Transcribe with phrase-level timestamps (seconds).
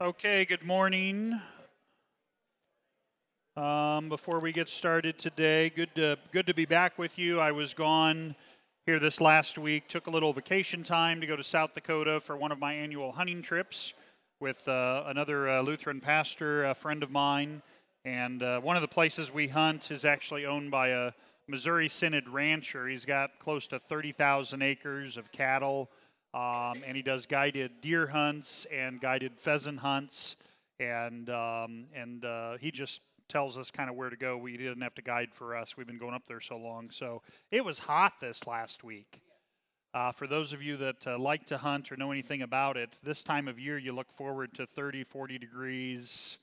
[0.00, 1.40] Okay, good morning.
[3.56, 7.38] Um, before we get started today, good to good to be back with you.
[7.38, 8.34] I was gone
[8.86, 9.86] here this last week.
[9.86, 13.12] Took a little vacation time to go to South Dakota for one of my annual
[13.12, 13.94] hunting trips
[14.40, 17.62] with uh, another uh, Lutheran pastor, a friend of mine.
[18.04, 21.12] And uh, one of the places we hunt is actually owned by a
[21.46, 22.88] Missouri Synod rancher.
[22.88, 25.88] He's got close to 30,000 acres of cattle
[26.34, 30.36] um, and he does guided deer hunts and guided pheasant hunts,
[30.80, 34.36] and um, and uh, he just tells us kind of where to go.
[34.36, 35.76] We didn't have to guide for us.
[35.76, 36.90] We've been going up there so long.
[36.90, 39.20] So it was hot this last week.
[39.94, 42.98] Uh, for those of you that uh, like to hunt or know anything about it,
[43.04, 46.38] this time of year you look forward to 30, 40 degrees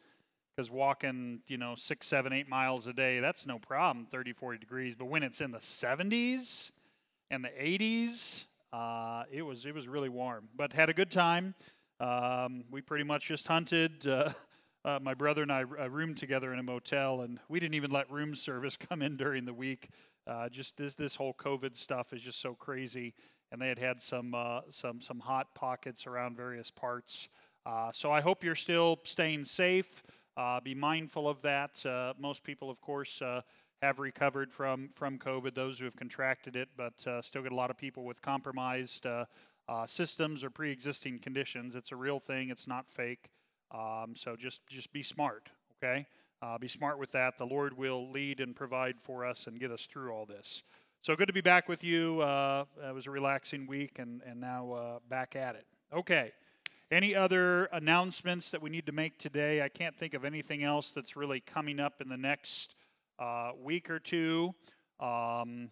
[0.56, 4.58] because walking, you know, six, seven, eight miles a day, that's no problem, 30, 40
[4.58, 4.96] degrees.
[4.96, 6.72] But when it's in the 70s
[7.30, 11.56] and the 80s, uh, it was it was really warm, but had a good time.
[12.00, 14.08] Um, we pretty much just hunted.
[14.08, 14.30] Uh,
[14.86, 17.92] uh, my brother and I uh, roomed together in a motel, and we didn't even
[17.92, 19.90] let room service come in during the week.
[20.26, 23.14] Uh, just this this whole COVID stuff is just so crazy,
[23.52, 27.28] and they had had some uh, some some hot pockets around various parts.
[27.92, 30.02] so I hope you're still staying safe.
[30.64, 31.84] be mindful of that.
[32.18, 33.22] most people, of course
[33.82, 37.56] have recovered from, from COVID, those who have contracted it, but uh, still get a
[37.56, 39.26] lot of people with compromised uh,
[39.68, 41.76] uh, systems or pre existing conditions.
[41.76, 43.32] It's a real thing, it's not fake.
[43.72, 46.06] Um, so just, just be smart, okay?
[46.44, 47.38] Uh, be smart with that.
[47.38, 50.62] The Lord will lead and provide for us and get us through all this.
[51.02, 52.22] So good to be back with you.
[52.22, 55.66] Uh, it was a relaxing week, and, and now uh, back at it.
[55.92, 56.34] Okay.
[56.92, 59.64] Any other announcements that we need to make today?
[59.64, 62.76] I can't think of anything else that's really coming up in the next
[63.22, 64.54] uh, week or two.
[65.00, 65.70] Um,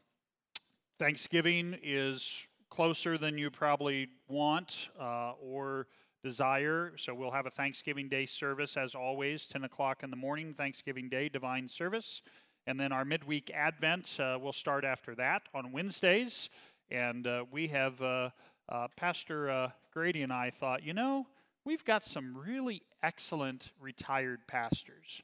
[0.99, 5.87] Thanksgiving is closer than you probably want uh, or
[6.23, 6.93] desire.
[6.97, 11.09] So we'll have a Thanksgiving Day service as always, 10 o'clock in the morning, Thanksgiving
[11.09, 12.21] Day divine service.
[12.67, 16.49] And then our midweek Advent uh, will start after that on Wednesdays.
[16.91, 18.29] And uh, we have uh,
[18.67, 21.25] uh, Pastor uh, Grady and I thought, you know,
[21.65, 25.23] we've got some really excellent retired pastors.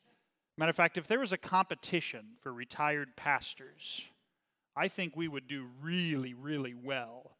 [0.57, 4.05] Matter of fact, if there was a competition for retired pastors,
[4.75, 7.31] I think we would do really, really well.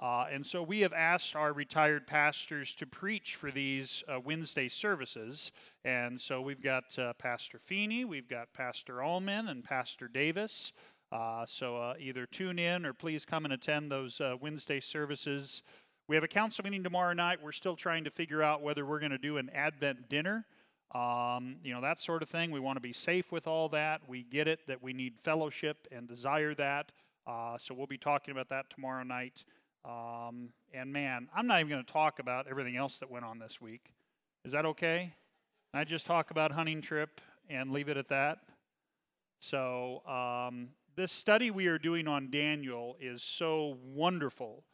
[0.00, 4.68] Uh, and so we have asked our retired pastors to preach for these uh, Wednesday
[4.68, 5.52] services.
[5.84, 10.72] And so we've got uh, Pastor Feeney, we've got Pastor Allman, and Pastor Davis.
[11.12, 15.62] Uh, so uh, either tune in or please come and attend those uh, Wednesday services.
[16.08, 17.42] We have a council meeting tomorrow night.
[17.42, 20.46] We're still trying to figure out whether we're going to do an Advent dinner
[20.94, 22.50] um, you know, that sort of thing.
[22.50, 24.02] We want to be safe with all that.
[24.06, 26.92] We get it that we need fellowship and desire that.
[27.26, 29.44] Uh, so we'll be talking about that tomorrow night.
[29.84, 33.38] Um, and man, I'm not even going to talk about everything else that went on
[33.38, 33.92] this week.
[34.44, 35.14] Is that okay?
[35.72, 38.40] I just talk about hunting trip and leave it at that.
[39.40, 44.64] So um, this study we are doing on Daniel is so wonderful,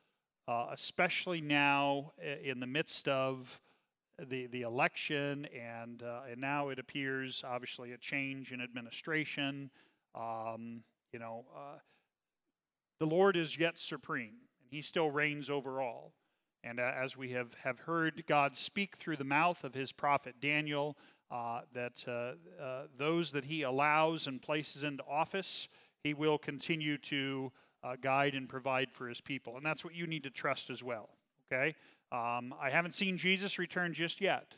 [0.48, 2.12] uh, especially now
[2.42, 3.60] in the midst of
[4.26, 9.70] the, the election, and, uh, and now it appears, obviously, a change in administration.
[10.14, 11.78] Um, you know, uh,
[12.98, 16.12] the Lord is yet supreme, and He still reigns over all.
[16.64, 20.36] And uh, as we have, have heard God speak through the mouth of His prophet
[20.40, 20.96] Daniel,
[21.30, 25.68] uh, that uh, uh, those that He allows and places into office,
[26.02, 27.52] He will continue to
[28.00, 29.56] guide and provide for His people.
[29.56, 31.10] And that's what you need to trust as well.
[31.50, 31.74] Okay?
[32.10, 34.54] Um, I haven't seen Jesus return just yet.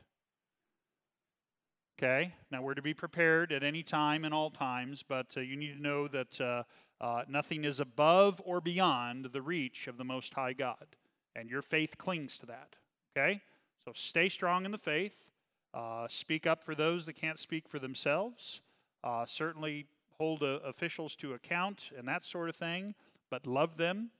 [1.99, 5.57] Okay, now we're to be prepared at any time and all times, but uh, you
[5.57, 6.63] need to know that uh,
[7.01, 10.97] uh, nothing is above or beyond the reach of the Most High God,
[11.37, 12.77] and your faith clings to that.
[13.15, 13.43] Okay,
[13.85, 15.29] so stay strong in the faith.
[15.75, 18.61] Uh, speak up for those that can't speak for themselves.
[19.05, 19.87] Uh, certainly
[20.19, 22.95] hold uh, officials to account and that sort of thing,
[23.31, 24.11] but love them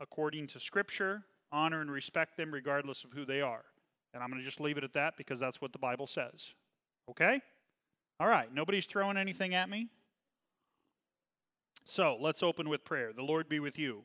[0.00, 1.22] according to Scripture
[1.52, 3.64] honor and respect them regardless of who they are.
[4.14, 6.54] And I'm going to just leave it at that because that's what the Bible says.
[7.10, 7.40] Okay?
[8.20, 9.88] All right, nobody's throwing anything at me?
[11.84, 13.12] So let's open with prayer.
[13.14, 14.02] The Lord be with you.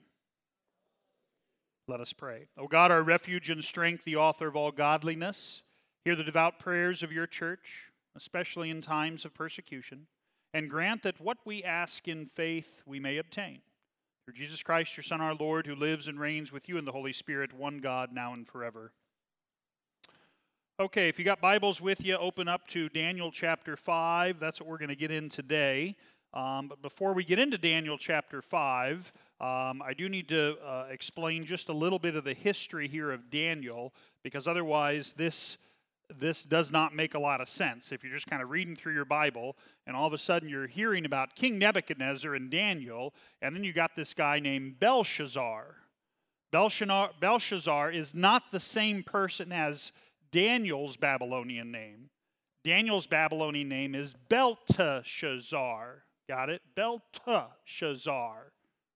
[1.88, 2.48] Let us pray.
[2.58, 5.64] O God, our refuge and strength, the author of all godliness,
[6.06, 10.08] hear the devout prayers of your church, especially in times of persecution,
[10.54, 13.60] and grant that what we ask in faith we may obtain
[14.26, 16.94] through Jesus Christ, your Son, our Lord, who lives and reigns with you in the
[16.94, 18.94] Holy Spirit, one God, now and forever.
[20.80, 24.40] Okay, if you got Bibles with you, open up to Daniel chapter 5.
[24.40, 25.98] That's what we're going to get in today.
[26.34, 29.12] Um, but before we get into Daniel chapter 5,
[29.42, 33.12] um, I do need to uh, explain just a little bit of the history here
[33.12, 33.94] of Daniel,
[34.24, 35.58] because otherwise, this
[36.20, 37.92] this does not make a lot of sense.
[37.92, 39.56] If you're just kind of reading through your Bible
[39.86, 43.74] and all of a sudden you're hearing about King Nebuchadnezzar and Daniel, and then you
[43.74, 45.76] got this guy named Belshazzar.
[46.52, 49.92] Belshazzar is not the same person as
[50.32, 52.10] Daniel's Babylonian name.
[52.64, 56.04] Daniel's Babylonian name is Belteshazzar.
[56.30, 56.62] Got it?
[56.76, 58.54] Belteshazzar.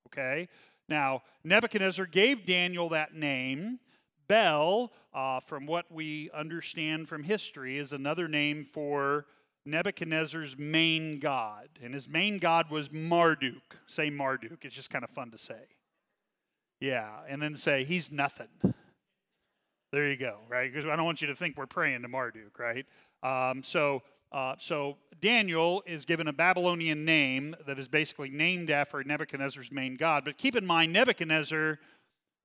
[0.07, 0.47] Okay?
[0.87, 3.79] Now, Nebuchadnezzar gave Daniel that name.
[4.27, 9.25] Bel, uh, from what we understand from history, is another name for
[9.65, 11.69] Nebuchadnezzar's main god.
[11.83, 13.77] And his main god was Marduk.
[13.85, 15.67] Say Marduk, it's just kind of fun to say.
[16.79, 18.47] Yeah, and then say, he's nothing.
[19.91, 20.71] There you go, right?
[20.71, 22.85] Because I don't want you to think we're praying to Marduk, right?
[23.23, 29.03] Um, so, uh, so Daniel is given a Babylonian name that is basically named after
[29.03, 30.25] Nebuchadnezzar's main god.
[30.25, 31.79] But keep in mind, Nebuchadnezzar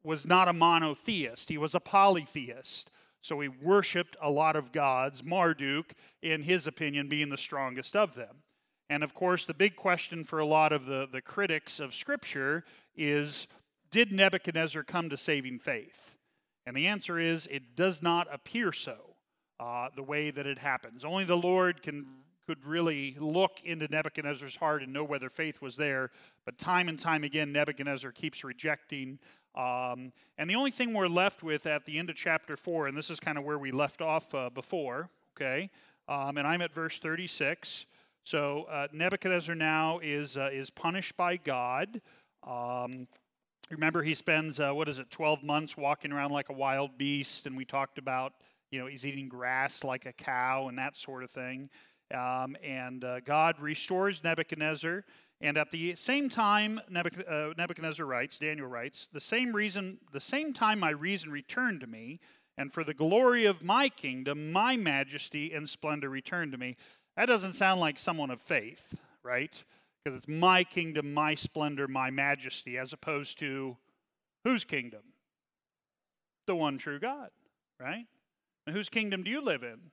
[0.04, 2.90] was not a monotheist, he was a polytheist.
[3.20, 8.16] So he worshiped a lot of gods, Marduk, in his opinion, being the strongest of
[8.16, 8.42] them.
[8.90, 12.64] And of course, the big question for a lot of the, the critics of Scripture
[12.96, 13.46] is
[13.92, 16.16] Did Nebuchadnezzar come to saving faith?
[16.66, 19.14] And the answer is it does not appear so,
[19.60, 21.04] uh, the way that it happens.
[21.04, 22.06] Only the Lord can
[22.46, 26.10] could really look into Nebuchadnezzar's heart and know whether faith was there.
[26.44, 29.18] But time and time again, Nebuchadnezzar keeps rejecting.
[29.54, 32.96] Um, and the only thing we're left with at the end of chapter 4, and
[32.96, 35.70] this is kind of where we left off uh, before, okay?
[36.08, 37.86] Um, and I'm at verse 36.
[38.24, 42.00] So uh, Nebuchadnezzar now is, uh, is punished by God.
[42.46, 43.06] Um,
[43.70, 47.46] remember, he spends, uh, what is it, 12 months walking around like a wild beast,
[47.46, 48.32] and we talked about,
[48.70, 51.68] you know, he's eating grass like a cow and that sort of thing.
[52.14, 55.04] Um, and uh, God restores Nebuchadnezzar.
[55.42, 60.52] And at the same time, uh, Nebuchadnezzar writes, Daniel writes, the same reason, the same
[60.52, 62.20] time my reason returned to me,
[62.56, 66.76] and for the glory of my kingdom, my majesty and splendor returned to me.
[67.16, 69.62] That doesn't sound like someone of faith, right?
[70.04, 73.76] Because it's my kingdom, my splendor, my majesty, as opposed to
[74.44, 75.02] whose kingdom?
[76.46, 77.30] The one true God,
[77.80, 78.06] right?
[78.66, 79.90] And whose kingdom do you live in?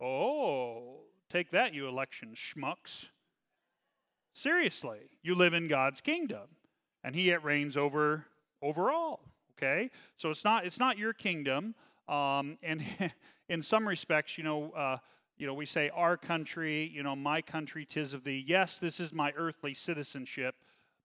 [0.00, 3.10] Oh, Take that, you election schmucks.
[4.36, 6.42] Seriously, you live in God's kingdom,
[7.02, 8.26] and He yet reigns over
[8.60, 9.20] over all.
[9.52, 11.74] Okay, so it's not it's not your kingdom,
[12.06, 12.84] um, and
[13.48, 14.72] in some respects, you know.
[14.72, 14.98] Uh,
[15.38, 18.44] you know, we say our country, you know, my country, tis of thee.
[18.46, 20.54] Yes, this is my earthly citizenship,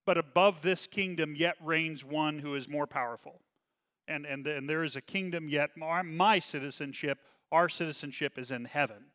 [0.06, 3.42] but above this kingdom yet reigns one who is more powerful.
[4.08, 7.20] And, and, and there is a kingdom yet, my citizenship,
[7.52, 9.08] our citizenship is in heaven.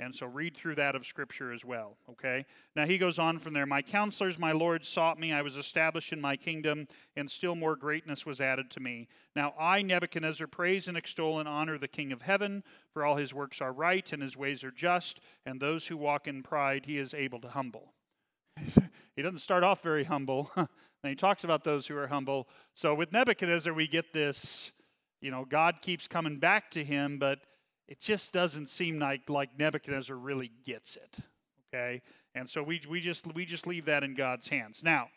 [0.00, 2.46] And so read through that of Scripture as well, okay?
[2.74, 5.32] Now he goes on from there My counselors, my Lord, sought me.
[5.32, 9.06] I was established in my kingdom, and still more greatness was added to me.
[9.36, 13.32] Now I, Nebuchadnezzar, praise and extol and honor the King of heaven, for all his
[13.32, 16.98] works are right, and his ways are just, and those who walk in pride he
[16.98, 17.94] is able to humble.
[19.16, 20.50] he doesn't start off very humble.
[20.56, 20.68] and
[21.02, 22.48] he talks about those who are humble.
[22.74, 24.72] So with Nebuchadnezzar, we get this,
[25.20, 27.40] you know, God keeps coming back to him, but
[27.88, 31.18] it just doesn't seem like like Nebuchadnezzar really gets it.
[31.72, 32.02] Okay,
[32.34, 34.82] and so we we just we just leave that in God's hands.
[34.82, 35.08] Now,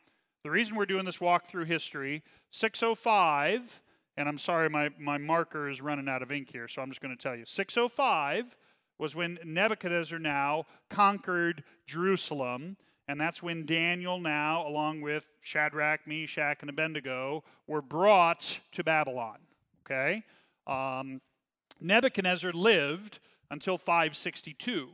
[0.43, 3.81] the reason we're doing this walk through history, 605,
[4.15, 7.01] and I'm sorry my my marker is running out of ink here, so I'm just
[7.01, 8.57] going to tell you, 605
[8.97, 12.77] was when Nebuchadnezzar now conquered Jerusalem.
[13.09, 19.37] And that's when Daniel, now, along with Shadrach, Meshach, and Abednego, were brought to Babylon.
[19.85, 20.23] Okay?
[20.65, 21.21] Um,
[21.79, 23.19] Nebuchadnezzar lived
[23.49, 24.89] until 562.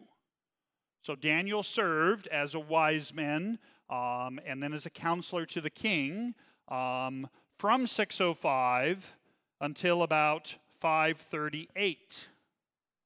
[1.02, 3.60] So Daniel served as a wise man
[3.90, 6.34] um, and then as a counselor to the king
[6.70, 9.18] um, from 605
[9.60, 12.28] until about 538.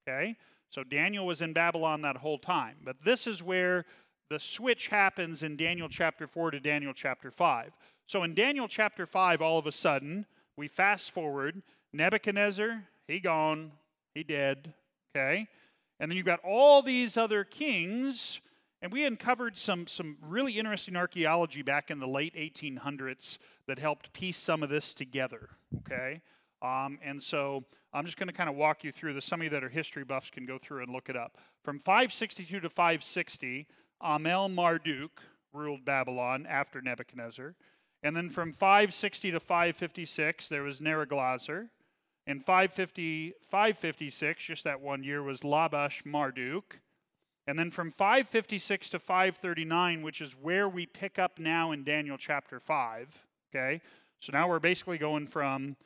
[0.08, 0.36] Okay?
[0.70, 2.76] So Daniel was in Babylon that whole time.
[2.84, 3.84] But this is where
[4.30, 7.72] the switch happens in Daniel chapter 4 to Daniel chapter 5.
[8.06, 13.72] So in Daniel chapter 5, all of a sudden, we fast forward Nebuchadnezzar he gone.
[14.14, 14.74] He dead.
[15.16, 15.48] Okay?
[15.98, 18.40] And then you've got all these other kings.
[18.80, 24.12] And we uncovered some, some really interesting archaeology back in the late 1800s that helped
[24.12, 25.48] piece some of this together.
[25.78, 26.20] Okay?
[26.62, 29.24] Um, and so I'm just going to kind of walk you through this.
[29.24, 31.38] Some of you that are history buffs can go through and look it up.
[31.64, 33.66] From 562 to 560,
[34.00, 35.20] Amel Marduk
[35.52, 37.54] ruled Babylon after Nebuchadnezzar.
[38.02, 41.68] And then from 560 to 556, there was Neriglissar.
[42.28, 46.78] In 550, 556, just that one year, was Labash Marduk.
[47.46, 52.18] And then from 556 to 539, which is where we pick up now in Daniel
[52.18, 53.80] chapter 5, okay?
[54.20, 55.76] So now we're basically going from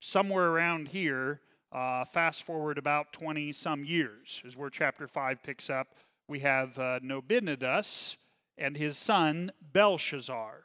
[0.00, 1.40] somewhere around here
[1.72, 5.94] Uh, fast forward about 20 some years is where chapter 5 picks up.
[6.26, 8.16] We have uh, Nabonidus
[8.58, 10.64] and his son Belshazzar.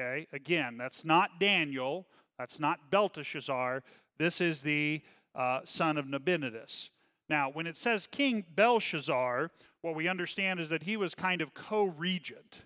[0.00, 2.06] Okay, again, that's not Daniel,
[2.38, 3.82] that's not Belteshazzar.
[4.20, 5.00] This is the
[5.34, 6.90] uh, son of Nabonidus.
[7.30, 9.50] Now, when it says King Belshazzar,
[9.80, 12.58] what we understand is that he was kind of co regent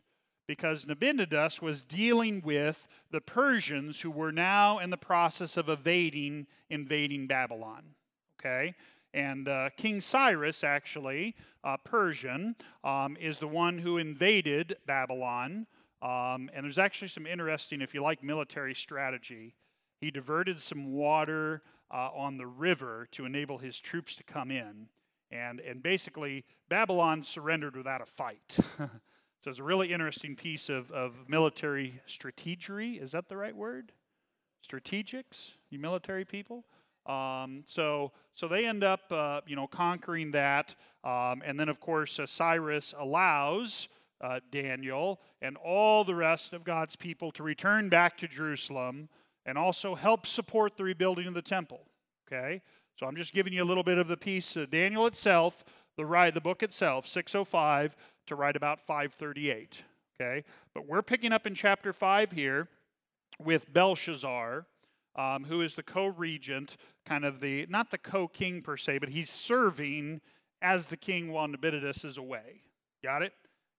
[0.48, 6.48] because Nabonidus was dealing with the Persians who were now in the process of evading,
[6.70, 7.84] invading Babylon.
[8.40, 8.74] Okay?
[9.14, 15.68] And uh, King Cyrus, actually, uh, Persian, um, is the one who invaded Babylon.
[16.02, 19.54] Um, and there's actually some interesting, if you like military strategy,
[20.04, 24.88] he diverted some water uh, on the river to enable his troops to come in.
[25.30, 28.56] And, and basically, Babylon surrendered without a fight.
[29.44, 32.98] So it's a really interesting piece of, of military strategery.
[32.98, 33.92] Is that the right word?
[34.66, 36.64] Strategics, you military people.
[37.04, 41.78] Um, so, so they end up, uh, you know, conquering that, um, and then of
[41.78, 43.88] course uh, Cyrus allows
[44.22, 49.10] uh, Daniel and all the rest of God's people to return back to Jerusalem,
[49.46, 51.86] and also help support the rebuilding of the temple.
[52.26, 52.62] Okay,
[52.98, 54.56] so I'm just giving you a little bit of the piece.
[54.56, 55.64] of Daniel itself,
[55.96, 57.96] the ride, the book itself, 605
[58.26, 59.82] to right about 538.
[60.20, 60.44] Okay?
[60.74, 62.68] But we're picking up in chapter 5 here
[63.38, 64.66] with Belshazzar,
[65.16, 68.98] um, who is the co regent, kind of the, not the co king per se,
[68.98, 70.20] but he's serving
[70.62, 72.62] as the king while Nabonidus is away.
[73.02, 73.32] Got it?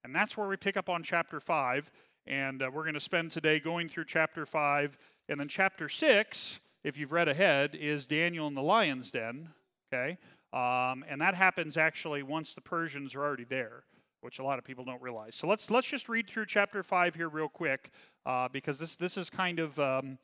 [0.04, 1.92] And that's where we pick up on chapter 5.
[2.28, 4.98] And uh, we're going to spend today going through chapter 5.
[5.28, 9.50] And then chapter 6, if you've read ahead, is Daniel in the lion's den.
[9.94, 10.18] Okay?
[10.54, 13.84] Um, and that happens actually once the Persians are already there
[14.26, 15.36] which a lot of people don't realize.
[15.36, 17.92] So let's let's just read through chapter five here real quick,
[18.26, 20.18] uh, because this this is kind of um,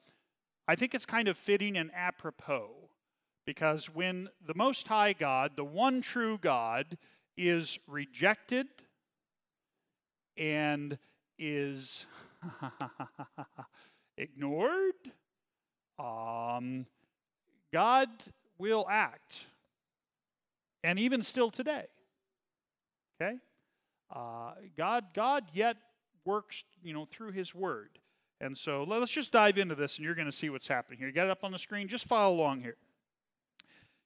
[0.67, 2.72] I think it's kind of fitting and apropos,
[3.46, 6.98] because when the Most High God, the one true God,
[7.38, 8.67] is rejected
[10.36, 10.98] and
[11.38, 12.08] is
[14.22, 14.94] ignored,
[15.98, 16.86] um,
[17.74, 18.10] God
[18.58, 19.46] will act,
[20.84, 21.86] and even still today.
[23.20, 23.38] Okay.
[24.13, 25.78] Uh, God, God yet
[26.25, 27.90] works, you know, through His Word.
[28.40, 31.08] And so let's just dive into this, and you're going to see what's happening here.
[31.08, 31.88] You got it up on the screen.
[31.88, 32.78] Just follow along here.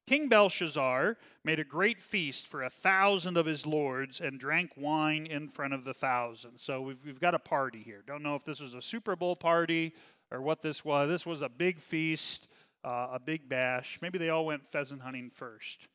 [0.08, 5.26] King Belshazzar made a great feast for a thousand of his lords and drank wine
[5.26, 6.60] in front of the thousand.
[6.60, 8.04] So we've, we've got a party here.
[8.06, 9.94] Don't know if this was a Super Bowl party
[10.32, 11.10] or what this was.
[11.10, 12.48] This was a big feast,
[12.84, 13.98] uh, a big bash.
[14.02, 15.88] Maybe they all went pheasant hunting first.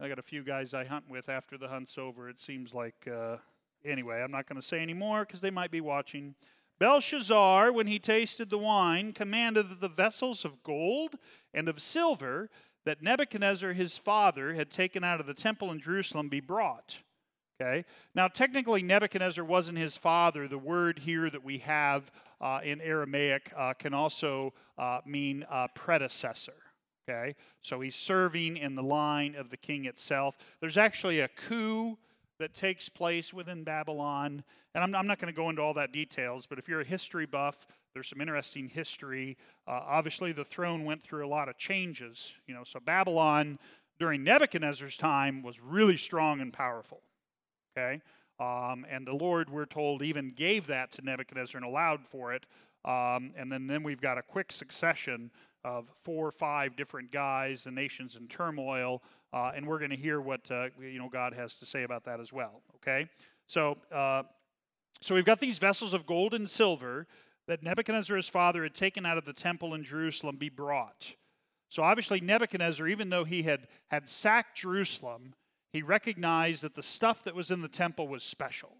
[0.00, 2.30] I got a few guys I hunt with after the hunt's over.
[2.30, 3.36] It seems like, uh,
[3.84, 6.36] anyway, I'm not going to say any more because they might be watching.
[6.78, 11.16] Belshazzar, when he tasted the wine, commanded that the vessels of gold
[11.52, 12.48] and of silver
[12.84, 16.98] that Nebuchadnezzar his father had taken out of the temple in Jerusalem be brought.
[17.60, 17.84] Okay.
[18.14, 20.48] Now, technically, Nebuchadnezzar wasn't his father.
[20.48, 22.10] The word here that we have
[22.40, 26.54] uh, in Aramaic uh, can also uh, mean uh, predecessor.
[27.08, 27.34] Okay?
[27.60, 30.36] So he's serving in the line of the king itself.
[30.60, 31.98] There's actually a coup
[32.38, 34.42] that takes place within Babylon.
[34.74, 36.84] And I'm, I'm not going to go into all that details, but if you're a
[36.84, 39.36] history buff, there's some interesting history.
[39.66, 42.32] Uh, obviously, the throne went through a lot of changes.
[42.46, 43.58] You know, so Babylon
[43.98, 47.02] during Nebuchadnezzar's time was really strong and powerful.
[47.76, 48.00] Okay?
[48.38, 52.46] Um, and the Lord, we're told, even gave that to Nebuchadnezzar and allowed for it.
[52.84, 55.30] Um, and then, then we've got a quick succession
[55.64, 59.96] of four or five different guys, the nation's in turmoil, uh, and we're going to
[59.96, 62.62] hear what uh, you know God has to say about that as well.
[62.76, 63.06] Okay,
[63.46, 64.22] so uh,
[65.00, 67.06] so we've got these vessels of gold and silver
[67.50, 71.14] that Nebuchadnezzar his father had taken out of the temple in Jerusalem be brought.
[71.68, 75.34] So obviously Nebuchadnezzar, even though he had had sacked Jerusalem,
[75.72, 78.76] he recognized that the stuff that was in the temple was special.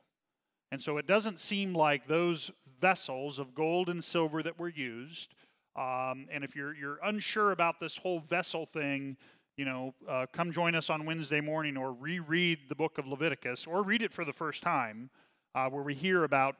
[0.72, 2.50] And so it doesn't seem like those
[2.80, 5.34] vessels of gold and silver that were used
[5.76, 9.16] um, and if you're you're unsure about this whole vessel thing,
[9.56, 13.66] you know, uh, come join us on Wednesday morning or reread the book of Leviticus
[13.66, 15.10] or read it for the first time,
[15.54, 16.56] uh, where we hear about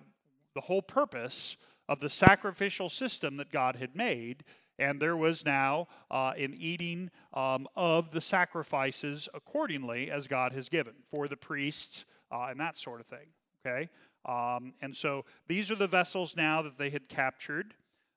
[0.55, 1.57] the whole purpose
[1.91, 4.45] of the sacrificial system that God had made.
[4.79, 10.71] And there was now uh, an eating um, of the sacrifices accordingly as God has
[10.71, 13.27] given for the priests uh, and that sort of thing.
[13.67, 13.91] Okay?
[14.25, 17.75] Um, and so these are the vessels now that they had captured.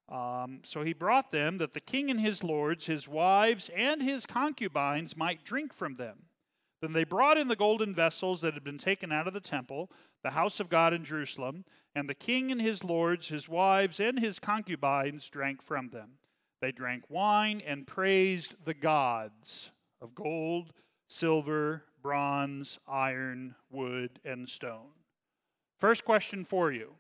[0.07, 4.25] Um, so he brought them that the king and his lords, his wives, and his
[4.25, 6.25] concubines might drink from them.
[6.83, 9.89] Then they brought in the golden vessels that had been taken out of the temple,
[10.21, 11.63] the house of God in Jerusalem,
[11.95, 16.17] and the king and his lords, his wives, and his concubines drank from them.
[16.59, 19.71] They drank wine and praised the gods
[20.01, 20.73] of gold,
[21.07, 24.91] silver, bronze, iron, wood, and stone.
[25.79, 26.95] First question for you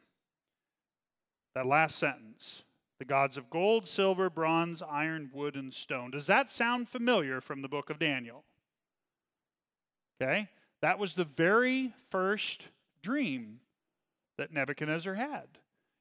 [1.55, 2.63] that last sentence
[2.99, 6.11] the gods of gold, silver, bronze, iron, wood, and stone.
[6.11, 8.45] Does that sound familiar from the book of Daniel?
[10.21, 10.47] Okay,
[10.81, 12.67] that was the very first
[13.01, 13.59] dream
[14.37, 15.47] that Nebuchadnezzar had.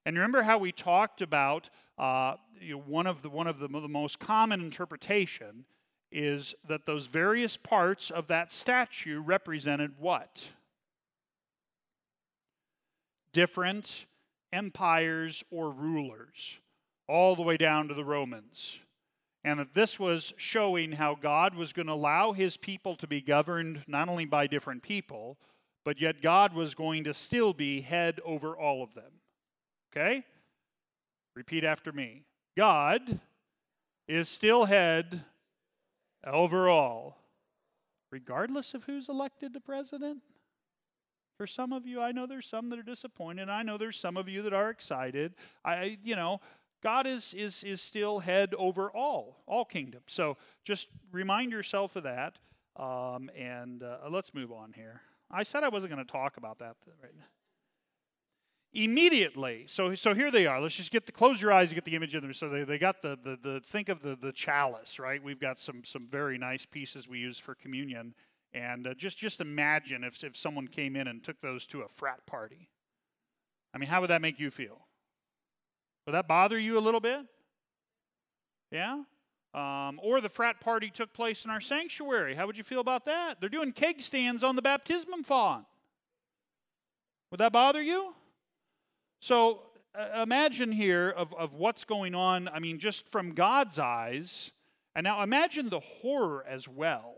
[0.04, 3.68] And remember how we talked about uh, you know, one of the one of the,
[3.68, 5.64] the most common interpretation
[6.10, 10.48] is that those various parts of that statue represented what?
[13.32, 14.06] Different
[14.52, 16.58] empires or rulers,
[17.08, 18.78] all the way down to the Romans.
[19.44, 23.20] And that this was showing how God was going to allow his people to be
[23.20, 25.36] governed not only by different people,
[25.84, 29.12] but yet God was going to still be head over all of them.
[29.90, 30.24] Okay?
[31.34, 32.22] Repeat after me
[32.56, 33.20] God
[34.06, 35.24] is still head
[36.24, 37.18] over all,
[38.10, 40.18] regardless of who's elected to president.
[41.38, 43.48] For some of you, I know there's some that are disappointed.
[43.48, 45.34] I know there's some of you that are excited.
[45.64, 46.40] I, you know,
[46.82, 50.04] God is is is still head over all all kingdoms.
[50.08, 52.38] So just remind yourself of that,
[52.76, 55.02] um, and uh, let's move on here.
[55.30, 57.24] I said I wasn't going to talk about that right now.
[58.74, 60.60] Immediately so so here they are.
[60.60, 62.64] Let's just get the close your eyes and get the image in there so they,
[62.64, 65.22] they got the, the the think of the the chalice right?
[65.22, 68.14] We've got some some very nice pieces we use for communion.
[68.54, 71.88] And uh, just just imagine if if someone came in and took those to a
[71.88, 72.70] frat party.
[73.72, 74.86] I mean how would that make you feel
[76.06, 77.24] would that bother you a little bit?
[78.70, 79.02] Yeah?
[79.54, 82.34] Um, or the frat party took place in our sanctuary.
[82.34, 83.40] How would you feel about that?
[83.40, 85.66] They're doing keg stands on the baptismal font.
[87.30, 88.14] Would that bother you?
[89.20, 89.62] So
[89.94, 94.52] uh, imagine here of, of what's going on, I mean, just from God's eyes.
[94.94, 97.16] And now imagine the horror as well.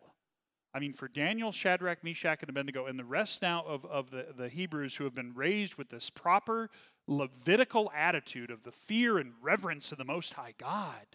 [0.74, 4.26] I mean, for Daniel, Shadrach, Meshach, and Abednego, and the rest now of, of the,
[4.36, 6.68] the Hebrews who have been raised with this proper
[7.06, 11.06] Levitical attitude of the fear and reverence of the Most High God.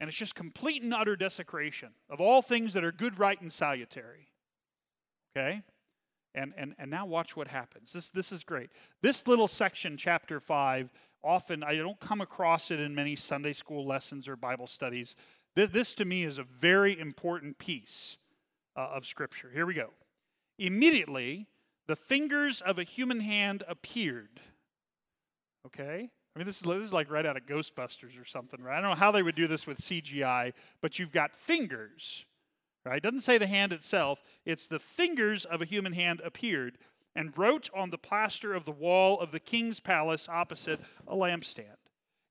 [0.00, 3.52] And it's just complete and utter desecration of all things that are good, right, and
[3.52, 4.28] salutary.
[5.36, 5.62] Okay?
[6.34, 7.92] And, and, and now watch what happens.
[7.92, 8.70] This, this is great.
[9.02, 10.90] This little section, chapter 5,
[11.22, 15.14] often I don't come across it in many Sunday school lessons or Bible studies.
[15.54, 18.16] This, this to me is a very important piece
[18.76, 19.50] uh, of Scripture.
[19.52, 19.90] Here we go.
[20.58, 21.46] Immediately,
[21.86, 24.40] the fingers of a human hand appeared.
[25.66, 26.10] Okay?
[26.36, 28.78] I mean, this is, this is like right out of Ghostbusters or something, right?
[28.78, 32.24] I don't know how they would do this with CGI, but you've got fingers
[32.84, 32.98] Right?
[32.98, 36.76] It doesn't say the hand itself, it's the fingers of a human hand appeared
[37.16, 41.76] and wrote on the plaster of the wall of the king's palace opposite a lampstand.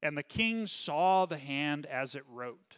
[0.04, 2.78] And the king saw the hand as it wrote.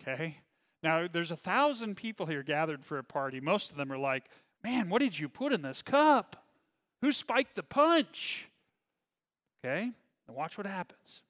[0.00, 0.38] Okay?
[0.82, 3.40] Now, there's a thousand people here gathered for a party.
[3.40, 4.24] Most of them are like,
[4.62, 6.44] man, what did you put in this cup?
[7.02, 8.48] Who spiked the punch?
[9.64, 9.92] Okay?
[10.28, 11.22] Now, watch what happens.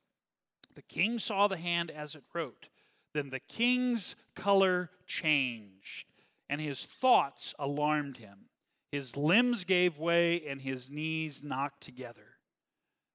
[0.75, 2.69] The king saw the hand as it wrote.
[3.15, 6.07] Then the king's color changed,
[6.49, 8.49] and his thoughts alarmed him.
[8.93, 12.39] His limbs gave way, and his knees knocked together.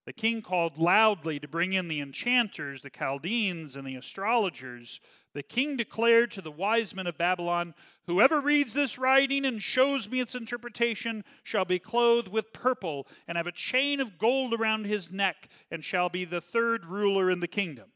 [0.06, 5.00] The king called loudly to bring in the enchanters, the Chaldeans, and the astrologers.
[5.34, 7.74] The king declared to the wise men of Babylon
[8.06, 13.38] Whoever reads this writing and shows me its interpretation shall be clothed with purple and
[13.38, 17.39] have a chain of gold around his neck, and shall be the third ruler in
[17.39, 17.91] the kingdom.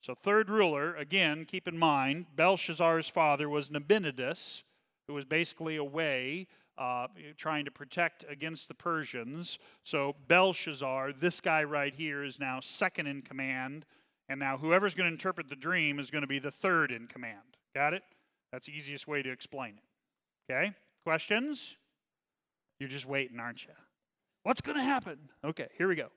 [0.00, 4.64] So, third ruler, again, keep in mind, Belshazzar's father was Nabonidus,
[5.06, 9.60] who was basically away uh, trying to protect against the Persians.
[9.84, 13.86] So, Belshazzar, this guy right here, is now second in command.
[14.28, 17.06] And now, whoever's going to interpret the dream is going to be the third in
[17.06, 17.56] command.
[17.74, 18.02] Got it?
[18.50, 20.52] That's the easiest way to explain it.
[20.52, 20.72] Okay?
[21.04, 21.76] Questions?
[22.78, 23.72] You're just waiting, aren't you?
[24.42, 25.18] What's going to happen?
[25.44, 26.08] Okay, here we go.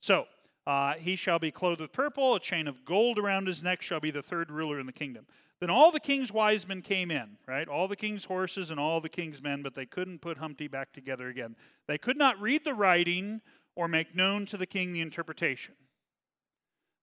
[0.00, 0.26] So,
[0.66, 4.00] uh, he shall be clothed with purple, a chain of gold around his neck shall
[4.00, 5.26] be the third ruler in the kingdom.
[5.60, 7.66] Then all the king's wise men came in, right?
[7.66, 10.92] All the king's horses and all the king's men, but they couldn't put Humpty back
[10.92, 11.56] together again.
[11.86, 13.40] They could not read the writing
[13.74, 15.74] or make known to the king the interpretation.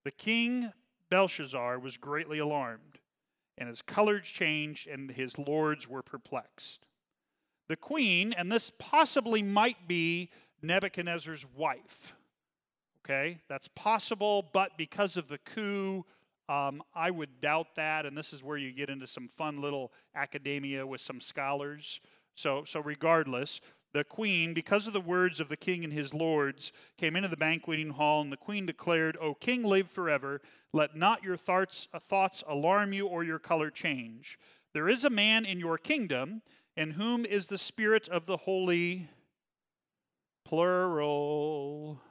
[0.04, 0.72] The king
[1.10, 3.00] Belshazzar was greatly alarmed,
[3.58, 6.86] and his colors changed, and his lords were perplexed.
[7.68, 10.30] The queen, and this possibly might be
[10.62, 12.16] Nebuchadnezzar's wife,
[13.06, 16.06] Okay, that's possible, but because of the coup,
[16.48, 18.06] um, I would doubt that.
[18.06, 22.00] And this is where you get into some fun little academia with some scholars.
[22.36, 23.60] So, so regardless,
[23.94, 27.38] the queen, because of the words of the king and his lords, came into the
[27.38, 30.42] banqueting hall, and the queen declared, O king, live forever.
[30.74, 34.40] Let not your thoughts, uh, thoughts alarm you or your color change.
[34.74, 36.42] There is a man in your kingdom
[36.76, 39.10] in whom is the spirit of the holy
[40.44, 42.02] plural.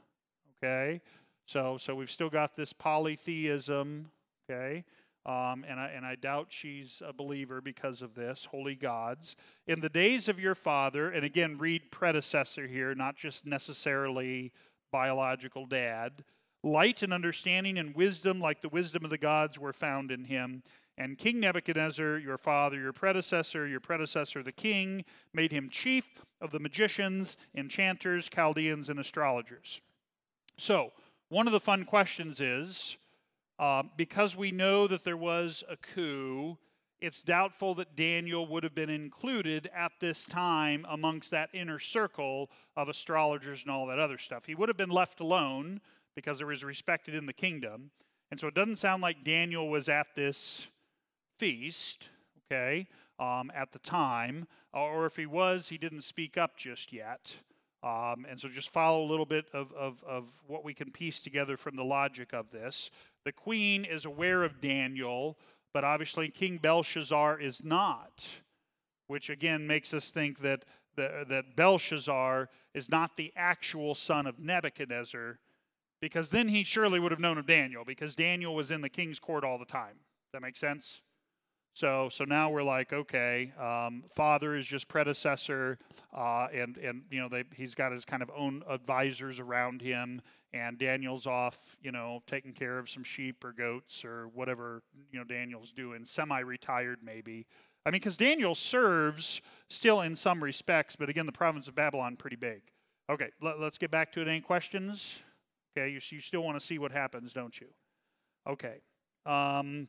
[0.63, 1.01] Okay?
[1.47, 4.11] So so we've still got this polytheism,
[4.49, 4.85] okay?
[5.25, 9.37] Um, and, I, and I doubt she's a believer because of this, holy gods.
[9.69, 14.53] In the days of your father, and again, read predecessor here, not just necessarily
[14.91, 16.25] biological dad,
[16.65, 20.63] light and understanding and wisdom, like the wisdom of the gods, were found in him.
[20.99, 26.51] And King Nebuchadnezzar, your father, your predecessor, your predecessor, the king, made him chief of
[26.51, 29.81] the magicians, enchanters, Chaldeans, and astrologers.
[30.59, 30.93] So,
[31.29, 32.99] one of the fun questions is
[33.63, 36.59] uh, because we know that there was a coup,
[37.01, 42.51] it's doubtful that Daniel would have been included at this time amongst that inner circle
[42.77, 44.47] of astrologers and all that other stuff.
[44.47, 45.81] He would have been left alone
[46.17, 47.93] because he was respected in the kingdom.
[48.33, 50.67] And so it doesn't sound like Daniel was at this
[51.39, 52.11] feast,
[52.51, 52.89] okay,
[53.21, 54.49] um, at the time.
[54.73, 57.37] Or if he was, he didn't speak up just yet.
[57.83, 61.21] Um, and so just follow a little bit of, of, of what we can piece
[61.21, 62.91] together from the logic of this.
[63.25, 65.37] The queen is aware of Daniel,
[65.75, 68.29] but obviously King Belshazzar is not,
[69.09, 70.65] which again makes us think that,
[70.95, 75.39] the, that Belshazzar is not the actual son of Nebuchadnezzar,
[76.01, 79.19] because then he surely would have known of Daniel, because Daniel was in the king's
[79.19, 79.97] court all the time.
[80.33, 81.03] That make sense?
[81.75, 85.79] So, so now we're like, okay, um, father is just predecessor,
[86.15, 90.21] uh, and and you know they, he's got his kind of own advisors around him,
[90.53, 95.19] and Daniel's off, you know, taking care of some sheep or goats or whatever you
[95.19, 97.47] know Daniel's doing, semi-retired maybe.
[97.87, 102.17] I mean, because Daniel serves still in some respects, but again, the province of Babylon
[102.17, 102.63] pretty big.
[103.11, 104.29] Okay, let, us get back to it.
[104.29, 105.21] Any questions?
[105.77, 107.69] Okay, you, you still want to see what happens, don't you?
[108.47, 108.83] Okay.
[109.27, 109.89] Um,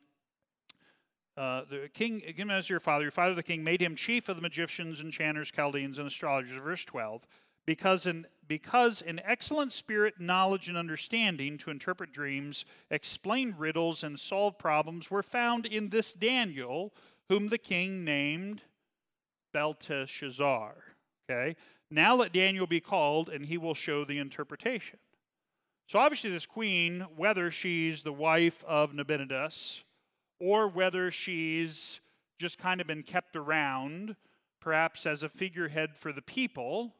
[1.35, 4.35] uh, the king, given as your father, your father the king, made him chief of
[4.35, 6.61] the magicians, enchanters, Chaldeans, and astrologers.
[6.61, 7.25] Verse 12.
[7.65, 14.19] Because in, because in excellent spirit, knowledge, and understanding to interpret dreams, explain riddles, and
[14.19, 16.93] solve problems were found in this Daniel,
[17.29, 18.61] whom the king named
[19.53, 20.75] Belteshazzar.
[21.29, 21.55] Okay?
[21.89, 24.99] Now let Daniel be called, and he will show the interpretation.
[25.87, 29.83] So obviously, this queen, whether she's the wife of Nabonidus,
[30.39, 32.01] or whether she's
[32.39, 34.15] just kind of been kept around,
[34.59, 36.93] perhaps as a figurehead for the people.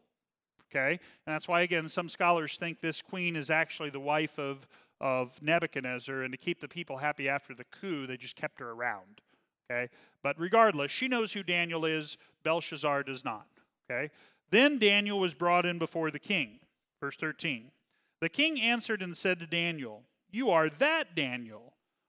[0.70, 1.00] Okay?
[1.26, 4.68] And that's why, again, some scholars think this queen is actually the wife of,
[5.00, 8.72] of Nebuchadnezzar, and to keep the people happy after the coup, they just kept her
[8.72, 9.22] around.
[9.70, 9.90] Okay?
[10.22, 13.48] But regardless, she knows who Daniel is, Belshazzar does not.
[13.90, 14.12] Okay?
[14.50, 16.60] Then Daniel was brought in before the king.
[17.02, 17.72] Verse 13.
[18.22, 21.74] The king answered and said to Daniel, You are that Daniel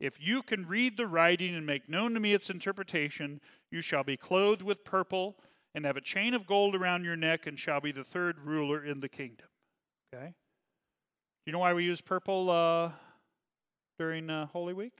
[0.00, 4.04] if you can read the writing and make known to me its interpretation, you shall
[4.04, 5.36] be clothed with purple
[5.74, 8.84] and have a chain of gold around your neck and shall be the third ruler
[8.84, 9.46] in the kingdom.
[10.14, 10.26] Okay?
[10.26, 12.90] Do you know why we use purple uh,
[13.98, 14.98] during uh, Holy Week?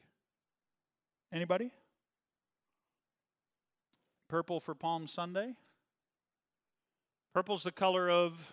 [1.33, 1.71] Anybody?
[4.29, 5.55] Purple for Palm Sunday?
[7.35, 8.53] Purple's the color of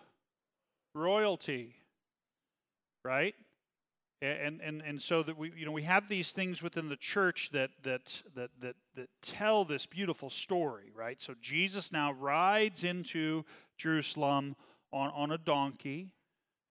[0.96, 1.76] royalty,
[3.04, 3.36] right?
[4.22, 7.50] And and and so that we you know we have these things within the church
[7.52, 11.22] that that that that that tell this beautiful story right?
[11.22, 13.44] So jesus now rides into
[13.78, 14.56] jerusalem
[14.94, 16.14] on on a donkey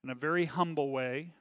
[0.05, 1.33] in a very humble way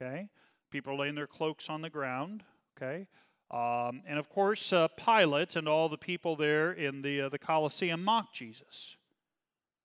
[0.00, 0.28] okay?
[0.70, 2.42] People are laying their cloaks on the ground
[2.76, 3.06] okay?
[3.50, 7.38] Um, and of course uh, pilate and all the people there in the uh, the
[7.38, 8.96] colosseum mock jesus.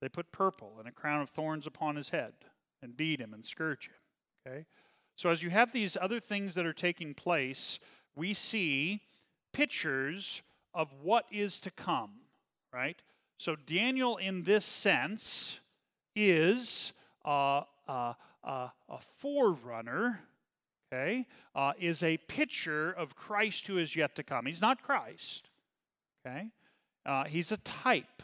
[0.02, 2.34] They put purple and a crown of thorns upon his head
[2.82, 3.94] and beat him and scourge him
[4.46, 4.66] okay
[5.20, 7.78] so, as you have these other things that are taking place,
[8.16, 9.02] we see
[9.52, 10.42] pictures
[10.74, 12.12] of what is to come,
[12.74, 12.96] right?
[13.38, 15.60] So, Daniel, in this sense,
[16.16, 16.94] is
[17.26, 18.14] uh, uh,
[18.46, 18.72] a
[19.18, 20.22] forerunner,
[20.88, 24.46] okay, uh, is a picture of Christ who is yet to come.
[24.46, 25.50] He's not Christ,
[26.26, 26.48] okay?
[27.06, 28.24] Uh, he's a type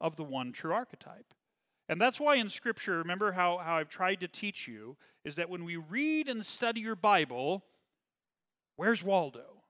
[0.00, 1.34] of the one true archetype.
[1.88, 5.48] And that's why in Scripture, remember how, how I've tried to teach you, is that
[5.48, 7.64] when we read and study your Bible,
[8.76, 9.62] where's Waldo?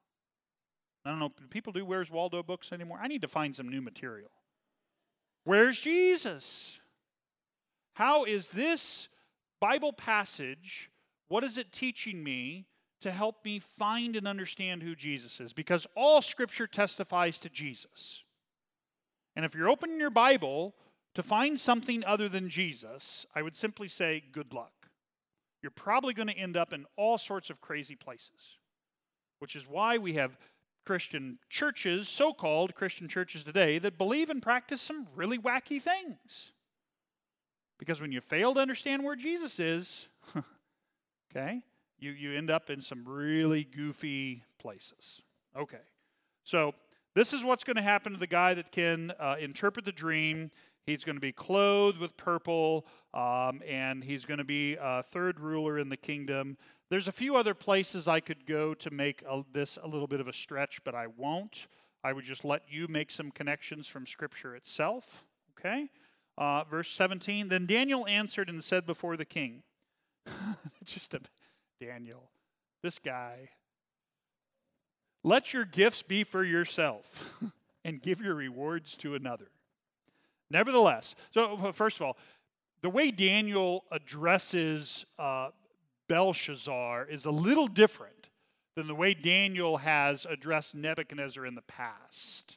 [1.05, 2.99] I don't know, do people do Where's Waldo books anymore?
[3.01, 4.31] I need to find some new material.
[5.45, 6.81] Where's Jesus?
[7.95, 9.09] How is this
[9.61, 10.91] Bible passage,
[11.29, 12.67] what is it teaching me
[13.01, 15.53] to help me find and understand who Jesus is?
[15.53, 18.23] Because all Scripture testifies to Jesus.
[19.35, 20.75] And if you're opening your Bible
[21.19, 24.87] to find something other than Jesus, I would simply say, good luck.
[25.61, 28.57] You're probably going to end up in all sorts of crazy places,
[29.41, 30.39] which is why we have
[30.87, 36.53] Christian churches, so called Christian churches today, that believe and practice some really wacky things.
[37.81, 40.07] Because when you fail to understand where Jesus is,
[41.33, 41.63] okay,
[41.99, 45.21] you, you end up in some really goofy places.
[45.57, 45.83] Okay,
[46.45, 46.75] so
[47.19, 50.53] this is what's going to happen to the guy that can uh, interpret the dream.
[50.89, 55.39] He's going to be clothed with purple, um, and he's going to be a third
[55.39, 56.57] ruler in the kingdom.
[56.89, 60.19] There's a few other places I could go to make a, this a little bit
[60.19, 61.67] of a stretch, but I won't.
[62.03, 65.27] I would just let you make some connections from Scripture itself.
[65.59, 65.91] Okay?
[66.39, 69.65] Uh, verse 17 Then Daniel answered and said before the king,
[70.85, 71.21] just a
[71.83, 72.31] Daniel,
[72.83, 73.51] this guy,
[75.23, 77.39] let your gifts be for yourself
[77.85, 79.49] and give your rewards to another.
[80.51, 82.17] Nevertheless, so first of all,
[82.81, 85.51] the way Daniel addresses uh,
[86.09, 88.29] Belshazzar is a little different
[88.77, 92.57] than the way Daniel has addressed Nebuchadnezzar in the past.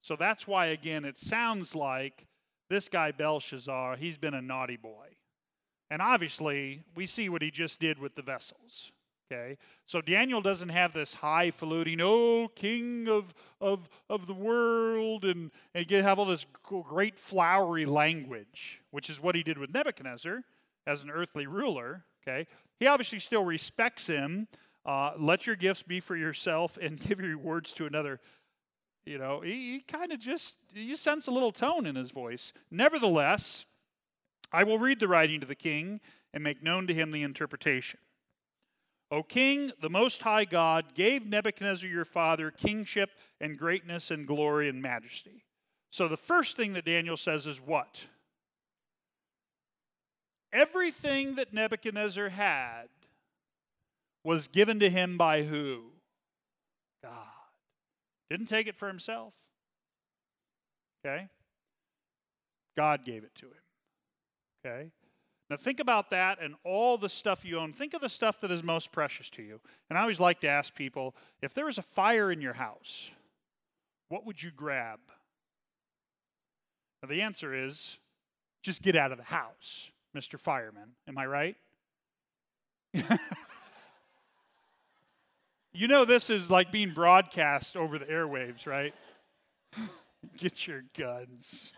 [0.00, 2.26] So that's why, again, it sounds like
[2.70, 5.08] this guy Belshazzar, he's been a naughty boy.
[5.90, 8.92] And obviously, we see what he just did with the vessels.
[9.32, 9.56] Okay?
[9.86, 15.90] So Daniel doesn't have this highfalutin, oh, king of, of, of the world, and, and
[15.90, 20.42] have all this great flowery language, which is what he did with Nebuchadnezzar
[20.86, 22.04] as an earthly ruler.
[22.22, 22.46] Okay?
[22.78, 24.48] He obviously still respects him.
[24.84, 28.20] Uh, let your gifts be for yourself and give your rewards to another.
[29.04, 32.52] You know, he, he kind of just, you sense a little tone in his voice.
[32.70, 33.64] Nevertheless,
[34.52, 36.00] I will read the writing to the king
[36.34, 37.98] and make known to him the interpretation.
[39.12, 43.10] O king, the most high God gave Nebuchadnezzar your father kingship
[43.42, 45.44] and greatness and glory and majesty.
[45.90, 48.00] So the first thing that Daniel says is what?
[50.50, 52.88] Everything that Nebuchadnezzar had
[54.24, 55.82] was given to him by who?
[57.04, 57.12] God.
[58.30, 59.34] Didn't take it for himself.
[61.04, 61.28] Okay?
[62.78, 63.52] God gave it to him.
[64.64, 64.90] Okay?
[65.52, 67.74] Now think about that and all the stuff you own.
[67.74, 69.60] Think of the stuff that is most precious to you.
[69.90, 73.10] And I always like to ask people if there was a fire in your house,
[74.08, 74.98] what would you grab?
[77.02, 77.98] Now the answer is
[78.62, 80.40] just get out of the house, Mr.
[80.40, 80.92] Fireman.
[81.06, 81.56] Am I right?
[85.74, 88.94] You know, this is like being broadcast over the airwaves, right?
[90.36, 91.72] Get your guns.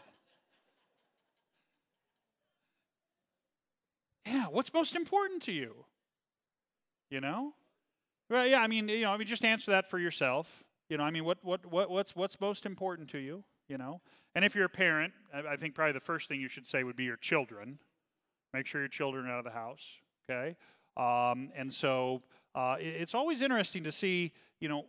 [4.26, 5.84] Yeah, what's most important to you?
[7.10, 7.54] You know?
[8.30, 10.64] Well, yeah, I mean, you know, I mean, just answer that for yourself.
[10.88, 13.44] You know, I mean, what, what, what, what's, what's most important to you?
[13.68, 14.00] You know?
[14.34, 16.96] And if you're a parent, I think probably the first thing you should say would
[16.96, 17.78] be your children.
[18.52, 19.84] Make sure your children are out of the house,
[20.30, 20.56] okay?
[20.96, 22.22] Um, and so,
[22.54, 24.86] uh, it's always interesting to see, you know,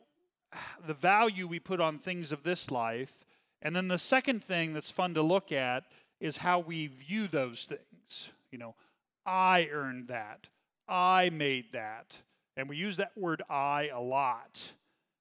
[0.85, 3.25] the value we put on things of this life.
[3.61, 5.85] And then the second thing that's fun to look at
[6.19, 8.29] is how we view those things.
[8.51, 8.75] You know,
[9.25, 10.49] I earned that.
[10.87, 12.17] I made that.
[12.57, 14.61] And we use that word I a lot.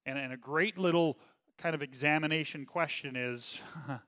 [0.06, 1.18] And, and a great little
[1.58, 3.60] kind of examination question is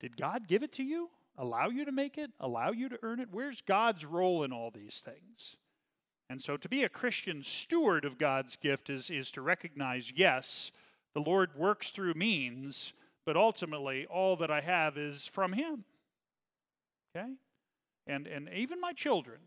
[0.00, 1.10] Did God give it to you?
[1.38, 2.30] Allow you to make it?
[2.40, 3.28] Allow you to earn it?
[3.30, 5.56] Where's God's role in all these things?
[6.28, 10.72] And so to be a Christian steward of God's gift is, is to recognize yes,
[11.14, 12.92] the Lord works through means,
[13.24, 15.84] but ultimately all that I have is from Him.
[17.14, 17.34] Okay?
[18.06, 19.38] And, and even my children,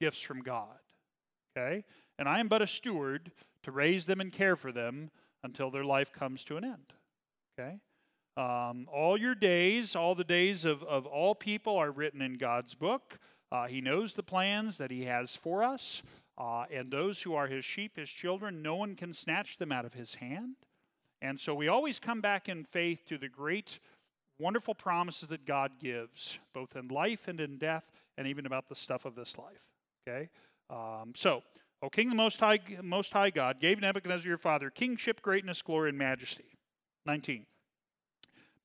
[0.00, 0.78] gifts from God.
[1.56, 1.84] Okay?
[2.18, 5.10] And I am but a steward to raise them and care for them
[5.42, 6.92] until their life comes to an end.
[7.58, 7.78] Okay?
[8.36, 12.74] Um, all your days, all the days of, of all people are written in God's
[12.74, 13.18] book.
[13.50, 16.02] Uh, he knows the plans that He has for us.
[16.38, 19.86] Uh, and those who are his sheep, his children, no one can snatch them out
[19.86, 20.56] of his hand.
[21.22, 23.78] And so we always come back in faith to the great,
[24.38, 28.76] wonderful promises that God gives, both in life and in death, and even about the
[28.76, 29.64] stuff of this life.
[30.06, 30.28] Okay?
[30.70, 31.42] Um, so,
[31.82, 35.90] O King, the Most High, Most High God, gave Nebuchadnezzar your father kingship, greatness, glory,
[35.90, 36.56] and majesty.
[37.04, 37.46] 19.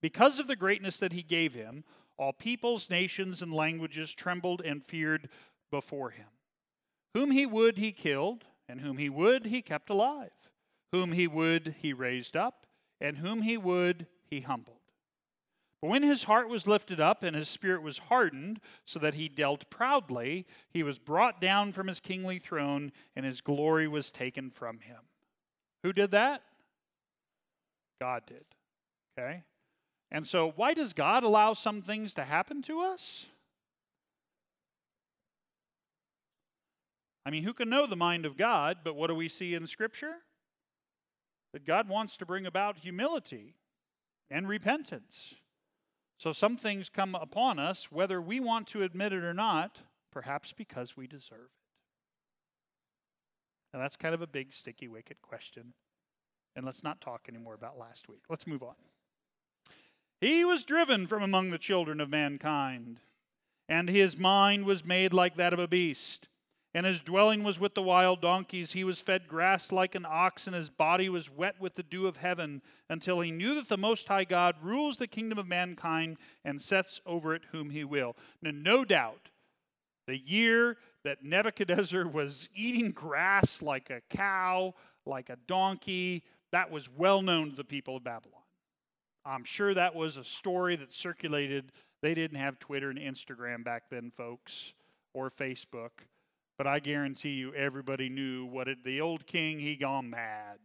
[0.01, 1.83] Because of the greatness that he gave him,
[2.17, 5.29] all peoples, nations, and languages trembled and feared
[5.69, 6.27] before him.
[7.13, 10.31] Whom he would, he killed, and whom he would, he kept alive.
[10.91, 12.65] Whom he would, he raised up,
[12.99, 14.80] and whom he would, he humbled.
[15.81, 19.27] But when his heart was lifted up and his spirit was hardened, so that he
[19.27, 24.51] dealt proudly, he was brought down from his kingly throne, and his glory was taken
[24.51, 24.99] from him.
[25.83, 26.43] Who did that?
[27.99, 28.45] God did.
[29.17, 29.43] Okay?
[30.11, 33.27] And so, why does God allow some things to happen to us?
[37.25, 38.79] I mean, who can know the mind of God?
[38.83, 40.15] But what do we see in Scripture?
[41.53, 43.55] That God wants to bring about humility
[44.29, 45.35] and repentance.
[46.21, 49.79] So some things come upon us, whether we want to admit it or not,
[50.11, 51.49] perhaps because we deserve it.
[53.73, 55.73] Now, that's kind of a big, sticky, wicked question.
[56.55, 58.21] And let's not talk anymore about last week.
[58.29, 58.75] Let's move on.
[60.19, 62.99] He was driven from among the children of mankind,
[63.67, 66.27] and his mind was made like that of a beast
[66.73, 68.71] and his dwelling was with the wild donkeys.
[68.71, 72.07] He was fed grass like an ox, and his body was wet with the dew
[72.07, 76.17] of heaven, until he knew that the Most High God rules the kingdom of mankind
[76.45, 78.15] and sets over it whom he will.
[78.41, 79.29] Now, no doubt,
[80.07, 84.73] the year that Nebuchadnezzar was eating grass like a cow,
[85.05, 88.41] like a donkey, that was well known to the people of Babylon.
[89.25, 91.71] I'm sure that was a story that circulated.
[92.01, 94.73] They didn't have Twitter and Instagram back then, folks,
[95.13, 95.91] or Facebook.
[96.61, 100.59] But I guarantee you, everybody knew what it, the old king, he gone mad.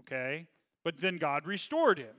[0.00, 0.46] Okay?
[0.82, 2.14] But then God restored him.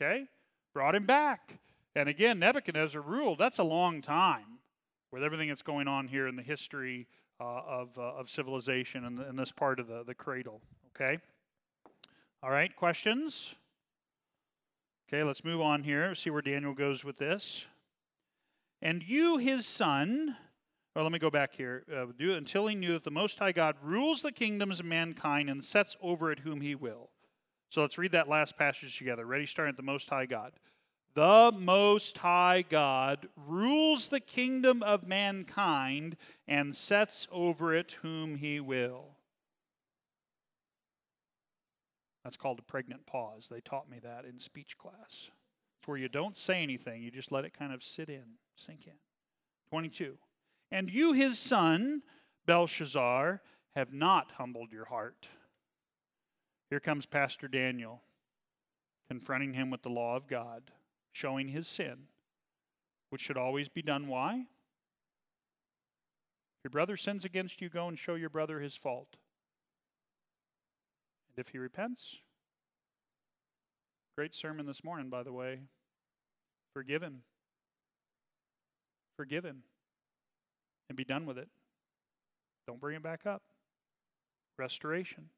[0.00, 0.26] Okay?
[0.72, 1.58] Brought him back.
[1.96, 3.40] And again, Nebuchadnezzar ruled.
[3.40, 4.60] That's a long time
[5.10, 7.08] with everything that's going on here in the history
[7.40, 10.60] uh, of, uh, of civilization in, in this part of the, the cradle.
[10.94, 11.18] Okay?
[12.44, 13.56] All right, questions?
[15.08, 16.14] Okay, let's move on here.
[16.14, 17.64] See where Daniel goes with this.
[18.80, 20.36] And you, his son,
[20.94, 21.84] well, let me go back here.
[21.94, 25.48] Uh, do, until he knew that the Most High God rules the kingdoms of mankind
[25.48, 27.10] and sets over it whom he will.
[27.70, 29.26] So let's read that last passage together.
[29.26, 29.46] Ready?
[29.46, 30.52] Starting at the Most High God.
[31.14, 38.60] The Most High God rules the kingdom of mankind and sets over it whom he
[38.60, 39.16] will.
[42.24, 43.48] That's called a pregnant pause.
[43.50, 45.30] They taught me that in speech class.
[45.80, 48.86] It's where you don't say anything, you just let it kind of sit in, sink
[48.86, 48.94] in.
[49.70, 50.18] 22.
[50.70, 52.02] And you, his son,
[52.46, 53.40] Belshazzar,
[53.74, 55.28] have not humbled your heart.
[56.70, 58.02] Here comes Pastor Daniel,
[59.08, 60.70] confronting him with the law of God,
[61.12, 62.08] showing his sin,
[63.08, 64.08] which should always be done.
[64.08, 64.40] Why?
[66.58, 69.16] If your brother sins against you, go and show your brother his fault.
[71.30, 72.18] And if he repents,
[74.16, 75.60] great sermon this morning, by the way.
[76.74, 77.22] Forgive him.
[79.16, 79.62] Forgive him
[80.88, 81.48] and be done with it.
[82.66, 83.42] Don't bring it back up.
[84.58, 85.30] Restoration,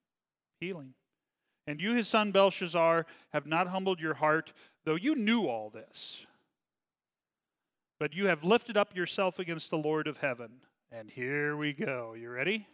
[0.61, 0.95] healing.
[1.67, 4.53] And you, his son Belshazzar, have not humbled your heart,
[4.85, 6.27] though you knew all this.
[7.99, 10.63] But you have lifted up yourself against the Lord of heaven.
[10.91, 12.15] And here we go.
[12.15, 12.67] You ready?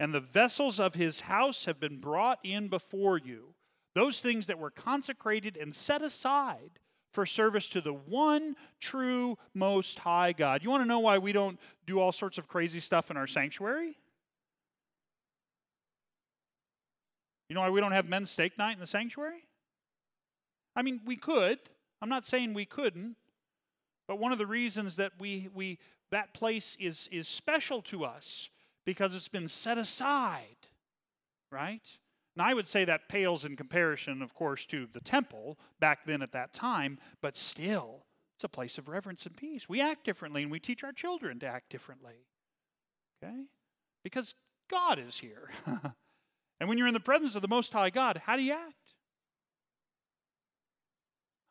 [0.00, 3.54] And the vessels of his house have been brought in before you,
[3.94, 6.80] those things that were consecrated and set aside
[7.12, 10.62] for service to the one true most high God.
[10.62, 13.26] You want to know why we don't do all sorts of crazy stuff in our
[13.26, 13.96] sanctuary?
[17.48, 19.44] You know why we don't have men's steak night in the sanctuary?
[20.76, 21.58] I mean, we could.
[22.00, 23.16] I'm not saying we couldn't.
[24.06, 25.78] But one of the reasons that we, we
[26.10, 28.48] that place is, is special to us
[28.84, 30.68] because it's been set aside,
[31.50, 31.88] right?
[32.36, 36.22] Now, I would say that pales in comparison, of course, to the temple back then
[36.22, 38.04] at that time, but still,
[38.36, 39.68] it's a place of reverence and peace.
[39.68, 42.24] We act differently and we teach our children to act differently.
[43.22, 43.44] Okay?
[44.02, 44.34] Because
[44.70, 45.50] God is here.
[46.60, 48.94] and when you're in the presence of the Most High God, how do you act?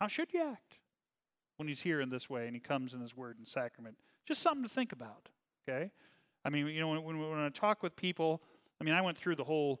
[0.00, 0.78] How should you act
[1.58, 3.96] when He's here in this way and He comes in His Word and sacrament?
[4.26, 5.28] Just something to think about.
[5.68, 5.90] Okay?
[6.44, 8.42] I mean, you know, when, when, when I talk with people,
[8.80, 9.80] I mean, I went through the whole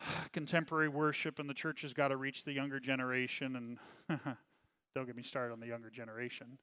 [0.32, 4.18] contemporary worship and the church has got to reach the younger generation and
[4.94, 6.58] don't get me started on the younger generation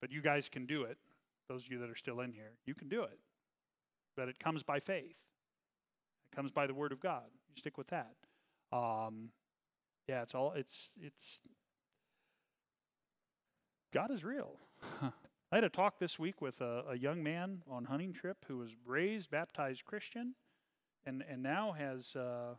[0.00, 0.98] but you guys can do it
[1.48, 3.18] those of you that are still in here you can do it.
[4.16, 5.22] But it comes by faith.
[6.32, 7.26] It comes by the word of god.
[7.48, 8.14] You stick with that.
[8.72, 9.30] Um,
[10.06, 11.40] yeah it's all it's it's
[13.92, 14.56] god is real.
[15.50, 18.58] I had a talk this week with a, a young man on hunting trip who
[18.58, 20.34] was raised baptized christian
[21.06, 22.54] and, and now has uh,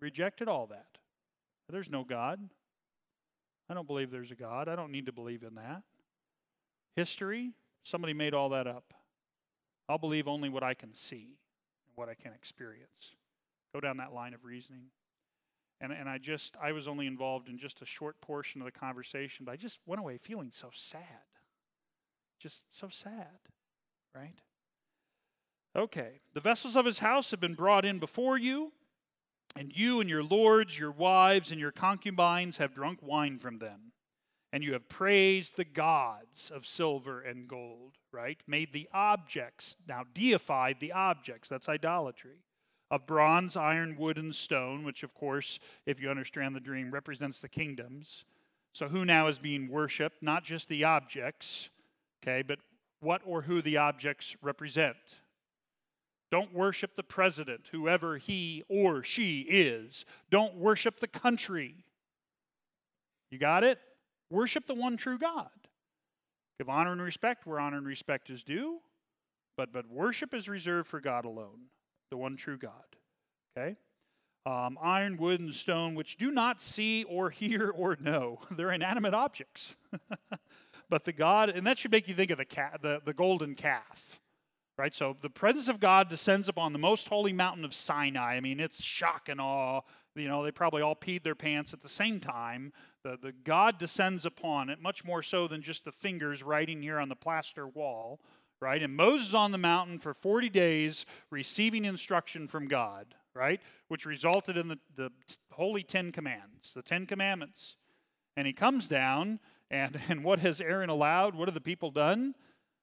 [0.00, 0.98] rejected all that.
[1.68, 2.40] There's no God.
[3.68, 4.68] I don't believe there's a God.
[4.68, 5.82] I don't need to believe in that.
[6.96, 7.52] History,
[7.84, 8.92] somebody made all that up.
[9.88, 11.38] I'll believe only what I can see
[11.86, 13.14] and what I can experience.
[13.72, 14.86] Go down that line of reasoning.
[15.80, 18.72] And, and I just, I was only involved in just a short portion of the
[18.72, 21.04] conversation, but I just went away feeling so sad.
[22.38, 23.38] Just so sad,
[24.14, 24.42] right?
[25.76, 28.72] Okay, the vessels of his house have been brought in before you,
[29.56, 33.92] and you and your lords, your wives, and your concubines have drunk wine from them.
[34.52, 38.38] And you have praised the gods of silver and gold, right?
[38.48, 42.42] Made the objects, now deified the objects, that's idolatry
[42.90, 47.40] of bronze, iron, wood, and stone, which, of course, if you understand the dream, represents
[47.40, 48.24] the kingdoms.
[48.72, 50.22] So, who now is being worshiped?
[50.22, 51.70] Not just the objects,
[52.22, 52.58] okay, but
[53.00, 54.96] what or who the objects represent.
[56.30, 60.04] Don't worship the president, whoever he or she is.
[60.30, 61.84] Don't worship the country.
[63.30, 63.78] You got it?
[64.30, 65.50] Worship the one true God.
[66.58, 68.78] Give honor and respect where honor and respect is due,
[69.56, 71.70] but, but worship is reserved for God alone
[72.10, 72.72] the one true God.
[73.56, 73.76] Okay?
[74.46, 78.40] Um, iron, wood, and stone, which do not see or hear or know.
[78.50, 79.76] They're inanimate objects.
[80.90, 83.54] but the God, and that should make you think of the, ca- the, the golden
[83.54, 84.20] calf.
[84.80, 84.94] Right?
[84.94, 88.36] So the presence of God descends upon the most holy mountain of Sinai.
[88.36, 89.82] I mean, it's shock and awe.
[90.14, 92.72] You know, they probably all peed their pants at the same time.
[93.04, 96.98] The, the God descends upon it, much more so than just the fingers writing here
[96.98, 98.20] on the plaster wall
[98.62, 98.82] right?
[98.82, 103.60] And Moses on the mountain for 40 days receiving instruction from God, right?
[103.88, 105.10] Which resulted in the, the
[105.52, 107.76] holy Ten Commands, the Ten Commandments.
[108.36, 111.34] And he comes down, and, and what has Aaron allowed?
[111.34, 112.34] What have the people done?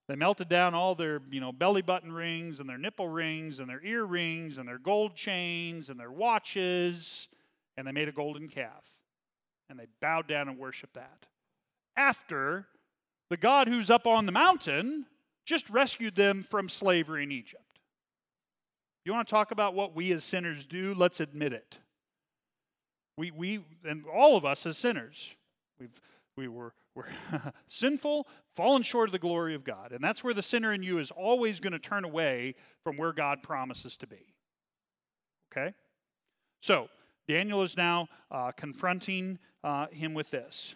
[0.08, 3.70] They melted down all their, you know, belly button rings and their nipple rings and
[3.70, 7.28] their ear rings and their gold chains and their watches,
[7.76, 8.94] and they made a golden calf.
[9.70, 11.26] And they bowed down and worshiped that.
[11.98, 12.68] After
[13.30, 15.06] the God who's up on the mountain
[15.46, 17.64] just rescued them from slavery in Egypt.
[19.04, 20.94] You want to talk about what we as sinners do?
[20.94, 21.80] Let's admit it.
[23.18, 25.34] We, we and all of us as sinners,
[25.80, 26.00] we've,
[26.36, 27.08] we were, were
[27.68, 29.92] sinful, fallen short of the glory of God.
[29.92, 33.14] And that's where the sinner in you is always going to turn away from where
[33.14, 34.34] God promises to be.
[35.52, 35.74] Okay?
[36.62, 36.90] So,
[37.28, 40.76] Daniel is now uh, confronting uh, him with this.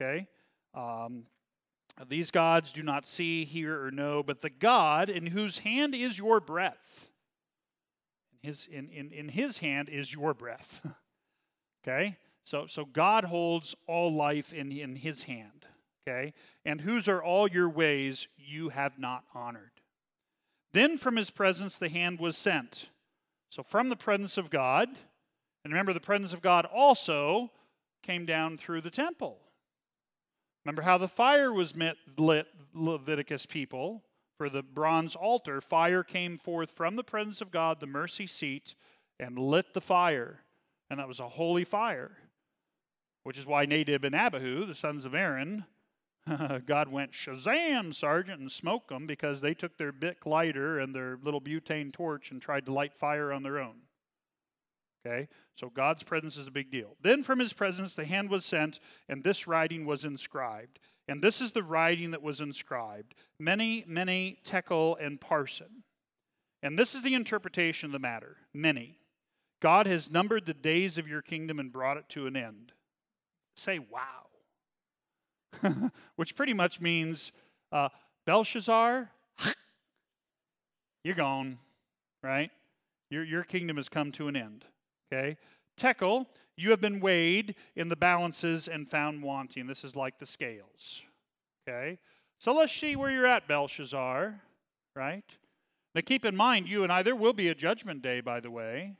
[0.00, 0.26] Okay?
[0.74, 1.24] Um,
[2.08, 6.18] these gods do not see, hear, or know, but the God in whose hand is
[6.18, 7.10] your breath.
[8.42, 10.80] His, in, in, in his hand is your breath.
[11.86, 12.16] okay?
[12.44, 15.66] So, so God holds all life in, in his hand.
[16.06, 16.32] Okay?
[16.64, 19.70] And whose are all your ways you have not honored.
[20.72, 22.88] Then from his presence the hand was sent.
[23.50, 24.88] So from the presence of God,
[25.64, 27.50] and remember the presence of God also
[28.02, 29.38] came down through the temple.
[30.64, 31.74] Remember how the fire was
[32.16, 34.02] lit, Leviticus people,
[34.38, 35.60] for the bronze altar.
[35.60, 38.74] Fire came forth from the presence of God, the mercy seat,
[39.20, 40.40] and lit the fire.
[40.88, 42.12] And that was a holy fire,
[43.22, 45.64] which is why Nadab and Abihu, the sons of Aaron,
[46.66, 51.18] God went Shazam, sergeant, and smoked them because they took their Bic lighter and their
[51.22, 53.82] little butane torch and tried to light fire on their own.
[55.04, 55.28] Okay?
[55.56, 56.96] So God's presence is a big deal.
[57.02, 60.78] Then from his presence the hand was sent, and this writing was inscribed.
[61.08, 65.82] And this is the writing that was inscribed mene, mene, tekel, and parsin.
[66.62, 68.94] And this is the interpretation of the matter mene.
[69.60, 72.72] God has numbered the days of your kingdom and brought it to an end.
[73.56, 74.28] Say, wow.
[76.16, 77.32] Which pretty much means
[77.70, 77.88] uh,
[78.24, 79.10] Belshazzar,
[81.04, 81.58] you're gone,
[82.22, 82.50] right?
[83.10, 84.64] Your, your kingdom has come to an end.
[85.12, 85.36] Okay?
[85.76, 86.26] Tekel,
[86.56, 89.66] you have been weighed in the balances and found wanting.
[89.66, 91.02] This is like the scales.
[91.68, 91.98] Okay?
[92.38, 94.40] So let's see where you're at, Belshazzar.
[94.94, 95.24] Right?
[95.94, 98.50] Now keep in mind, you and I, there will be a judgment day, by the
[98.50, 98.96] way.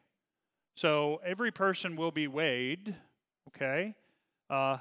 [0.76, 2.94] So every person will be weighed.
[3.48, 3.94] Okay?
[4.52, 4.78] Uh,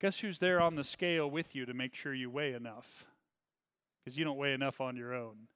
[0.00, 3.04] guess who's there on the scale with you to make sure you weigh enough?
[4.00, 5.48] Because you don't weigh enough on your own.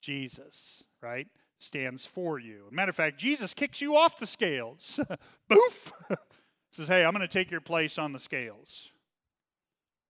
[0.00, 1.28] Jesus, right?
[1.62, 2.66] stands for you.
[2.70, 4.98] matter of fact, Jesus kicks you off the scales.
[5.48, 5.92] Boof!
[6.72, 8.90] Says, hey, I'm going to take your place on the scales.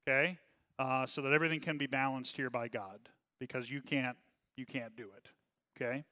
[0.09, 0.39] Okay?
[0.79, 3.01] Uh, so that everything can be balanced here by God
[3.39, 4.17] because you can't
[4.57, 5.29] you can't do it.
[5.77, 6.05] Okay?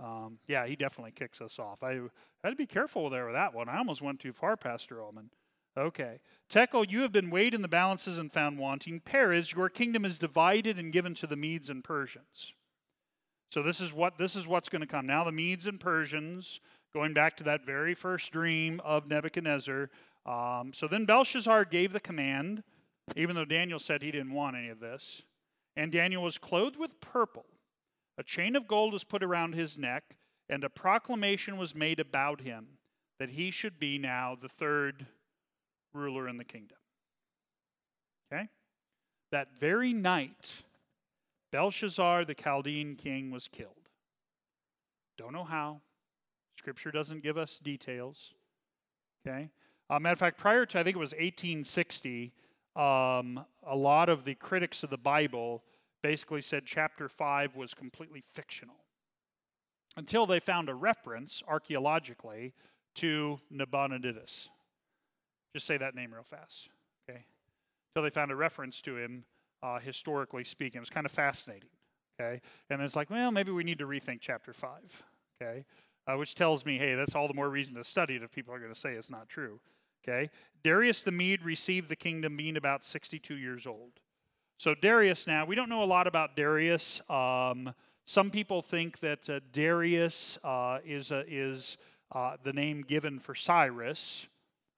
[0.00, 1.82] Um, yeah, he definitely kicks us off.
[1.82, 2.00] I
[2.42, 3.68] had to be careful there with that one.
[3.68, 5.30] I almost went too far, Pastor Ullman.
[5.76, 6.20] Okay.
[6.48, 9.00] Tekel, you have been weighed in the balances and found wanting.
[9.00, 12.52] Peres, your kingdom is divided and given to the Medes and Persians.
[13.50, 15.06] So this is what this is what's going to come.
[15.06, 16.60] Now the Medes and Persians,
[16.92, 19.90] going back to that very first dream of Nebuchadnezzar,
[20.26, 22.62] Um, so then Belshazzar gave the command,
[23.14, 25.22] even though Daniel said he didn't want any of this.
[25.76, 27.46] And Daniel was clothed with purple.
[28.16, 30.16] A chain of gold was put around his neck,
[30.48, 32.78] and a proclamation was made about him
[33.18, 35.06] that he should be now the third
[35.94, 36.78] ruler in the kingdom.
[38.32, 38.48] Okay?
[39.32, 40.62] That very night,
[41.52, 43.88] Belshazzar, the Chaldean king, was killed.
[45.16, 45.80] Don't know how.
[46.58, 48.34] Scripture doesn't give us details.
[49.26, 49.50] Okay?
[49.88, 52.32] Uh, matter of fact, prior to, I think it was 1860,
[52.76, 55.62] um, a lot of the critics of the Bible
[56.02, 58.76] basically said chapter 5 was completely fictional.
[59.96, 62.52] Until they found a reference, archaeologically,
[62.96, 64.48] to Nabonidus.
[65.54, 66.68] Just say that name real fast,
[67.08, 67.24] okay?
[67.90, 69.24] Until they found a reference to him,
[69.62, 70.78] uh, historically speaking.
[70.78, 71.70] It was kind of fascinating,
[72.20, 72.40] okay?
[72.68, 75.02] And it's like, well, maybe we need to rethink chapter 5,
[75.40, 75.64] okay?
[76.06, 78.52] Uh, which tells me, hey, that's all the more reason to study it if people
[78.52, 79.60] are going to say it's not true.
[80.06, 80.30] Okay?
[80.62, 83.92] Darius the Mede received the kingdom being about 62 years old.
[84.58, 87.00] So, Darius now, we don't know a lot about Darius.
[87.08, 87.74] Um,
[88.04, 91.76] some people think that uh, Darius uh, is, uh, is
[92.12, 94.26] uh, the name given for Cyrus,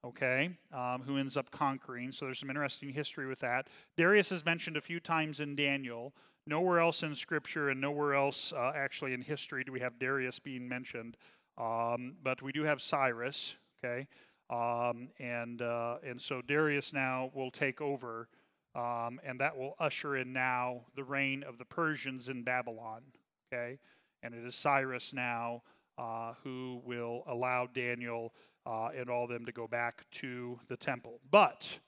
[0.07, 2.13] okay, um, who ends up conquering.
[2.13, 3.69] So, there's some interesting history with that.
[3.97, 6.13] Darius is mentioned a few times in Daniel.
[6.47, 10.39] Nowhere else in Scripture and nowhere else uh, actually in history do we have Darius
[10.39, 11.17] being mentioned.
[11.59, 14.07] Um, but we do have Cyrus, okay?
[14.51, 18.29] Um, and, uh, and so Darius now will take over,
[18.75, 23.03] um, and that will usher in now the reign of the Persians in Babylon,
[23.53, 23.79] okay?
[24.23, 25.63] And it is Cyrus now
[25.99, 28.33] uh, who will allow Daniel
[28.67, 31.21] uh, and all them to go back to the temple.
[31.31, 31.79] But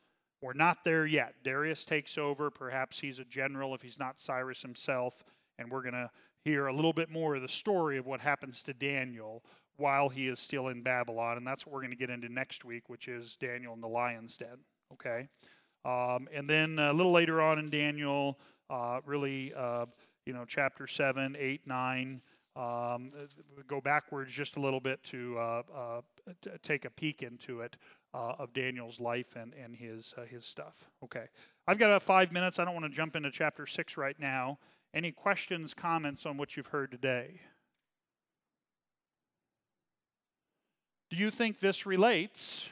[0.41, 1.35] we're not there yet.
[1.43, 2.51] Darius takes over.
[2.51, 5.25] Perhaps he's a general if he's not Cyrus himself.
[5.59, 6.11] And we're going to
[6.45, 9.43] hear a little bit more of the story of what happens to Daniel
[9.77, 11.37] while he is still in Babylon.
[11.37, 13.89] And that's what we're going to get into next week, which is Daniel in the
[13.89, 14.59] lion's den.
[14.95, 15.29] Okay?
[15.85, 18.39] Um, and then a little later on in Daniel,
[18.71, 19.87] uh, really, uh,
[20.27, 22.21] you know, chapter 7, 8, 9.
[22.55, 23.13] Um,
[23.69, 27.77] go backwards just a little bit to, uh, uh take a peek into it
[28.15, 30.85] uh, of Daniel's life and, and his, uh, his stuff.
[31.05, 31.27] Okay.
[31.67, 32.59] I've got uh, five minutes.
[32.59, 34.59] I don't want to jump into chapter six right now.
[34.95, 37.41] Any questions, comments on what you've heard today?
[41.11, 42.69] Do you think this relates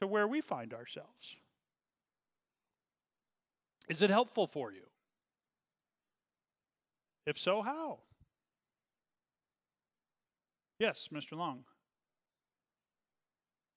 [0.00, 1.36] to where we find ourselves?
[3.88, 4.86] Is it helpful for you?
[7.26, 8.00] If so, how?
[10.84, 11.34] Yes, Mr.
[11.34, 11.64] Long.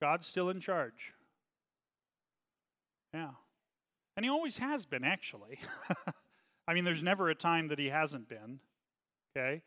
[0.01, 1.13] God's still in charge.
[3.13, 3.29] Yeah.
[4.17, 5.59] And he always has been, actually.
[6.67, 8.59] I mean, there's never a time that he hasn't been.
[9.31, 9.61] Okay?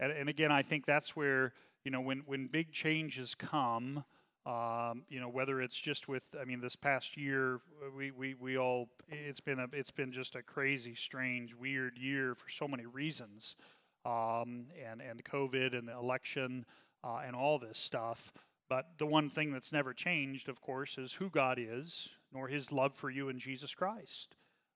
[0.00, 4.04] And, and again, I think that's where, you know, when, when big changes come,
[4.44, 7.60] um, you know, whether it's just with, I mean, this past year,
[7.96, 12.34] we, we, we all, it's been a, it's been just a crazy, strange, weird year
[12.34, 13.56] for so many reasons.
[14.04, 16.66] Um, and, and COVID and the election
[17.04, 18.32] uh, and all this stuff.
[18.68, 22.72] But the one thing that's never changed, of course, is who God is, nor his
[22.72, 24.34] love for you in Jesus Christ.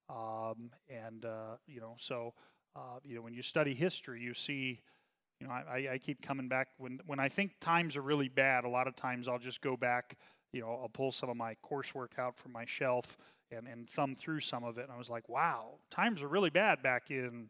[0.09, 2.35] Um, and, uh, you know, so,
[2.77, 4.81] uh, you know, when you study history, you see,
[5.41, 8.65] you know, I, I keep coming back when, when I think times are really bad,
[8.65, 10.17] a lot of times I'll just go back,
[10.53, 13.17] you know, I'll pull some of my coursework out from my shelf
[13.51, 14.83] and, and thumb through some of it.
[14.83, 17.49] And I was like, wow, times are really bad back in,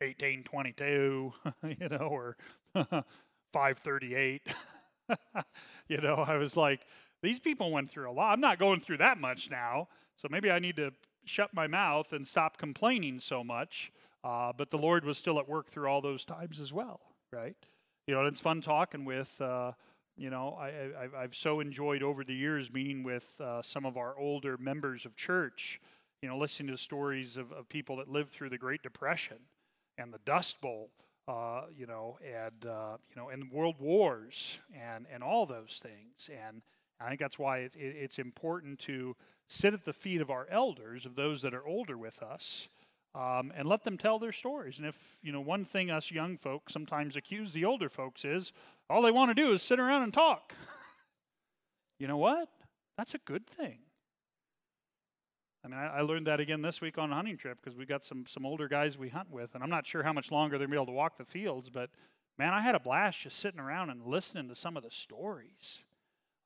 [0.00, 1.32] 1822,
[1.80, 2.36] you know, or
[2.74, 4.54] 538.
[5.88, 6.86] you know, I was like,
[7.22, 8.32] these people went through a lot.
[8.32, 9.88] I'm not going through that much now.
[10.16, 10.92] So maybe I need to
[11.24, 13.92] shut my mouth and stop complaining so much.
[14.22, 17.00] Uh, but the Lord was still at work through all those times as well,
[17.32, 17.56] right?
[18.06, 19.72] You know, and it's fun talking with, uh,
[20.16, 24.18] you know, I, have so enjoyed over the years meeting with uh, some of our
[24.18, 25.80] older members of church,
[26.22, 29.38] you know, listening to stories of, of people that lived through the Great Depression
[29.98, 30.90] and the Dust Bowl
[31.26, 36.28] uh, you know, and uh, you know, and world wars and and all those things.
[36.30, 36.62] And
[37.00, 39.16] I think that's why it, it, it's important to
[39.46, 42.68] sit at the feet of our elders, of those that are older with us,
[43.14, 44.78] um, and let them tell their stories.
[44.78, 48.52] And if you know, one thing us young folks sometimes accuse the older folks is
[48.90, 50.54] all they want to do is sit around and talk.
[51.98, 52.48] you know what?
[52.98, 53.78] That's a good thing.
[55.64, 57.86] I mean, I, I learned that again this week on a hunting trip because we
[57.86, 60.58] got some some older guys we hunt with, and I'm not sure how much longer
[60.58, 61.90] they're gonna be able to walk the fields, but
[62.38, 65.82] man, I had a blast just sitting around and listening to some of the stories.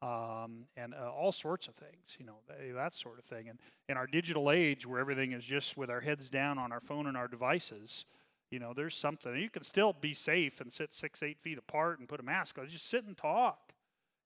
[0.01, 2.37] Um, and uh, all sorts of things, you know,
[2.77, 3.49] that sort of thing.
[3.49, 3.59] And
[3.89, 7.09] in our digital age where everything is just with our heads down on our phone
[7.09, 8.05] and our devices,
[8.49, 9.35] you know, there's something.
[9.35, 12.59] You can still be safe and sit six, eight feet apart and put a mask
[12.59, 12.69] on.
[12.69, 13.73] Just sit and talk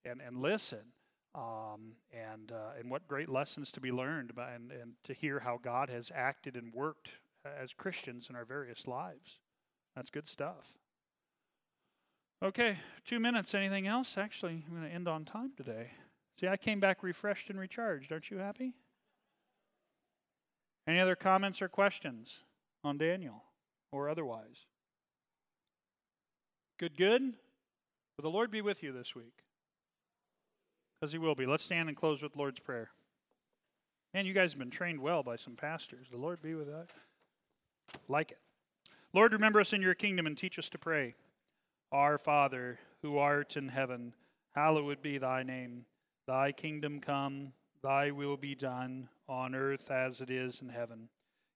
[0.04, 0.92] and, and listen.
[1.34, 5.40] Um, and uh, and what great lessons to be learned about, and, and to hear
[5.40, 7.10] how God has acted and worked
[7.44, 9.38] as Christians in our various lives.
[9.96, 10.74] That's good stuff.
[12.42, 13.54] Okay, two minutes.
[13.54, 14.18] Anything else?
[14.18, 15.92] Actually, I'm going to end on time today.
[16.40, 18.10] See, I came back refreshed and recharged.
[18.10, 18.74] Aren't you happy?
[20.86, 22.38] Any other comments or questions
[22.82, 23.44] on Daniel
[23.92, 24.66] or otherwise?
[26.80, 27.22] Good, good?
[27.22, 29.44] Will the Lord be with you this week?
[31.02, 31.46] Because he will be.
[31.46, 32.90] Let's stand and close with Lord's Prayer.
[34.14, 36.06] Man, you guys have been trained well by some pastors.
[36.08, 36.90] The Lord be with us.
[38.06, 38.38] Like it.
[39.12, 41.16] Lord, remember us in your kingdom and teach us to pray.
[41.90, 44.14] Our Father, who art in heaven,
[44.54, 45.86] hallowed be thy name.
[46.28, 51.08] Thy kingdom come, thy will be done, on earth as it is in heaven.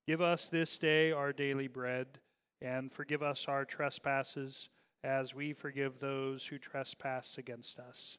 [0.09, 2.19] Give us this day our daily bread,
[2.61, 4.69] and forgive us our trespasses,
[5.05, 8.19] as we forgive those who trespass against us.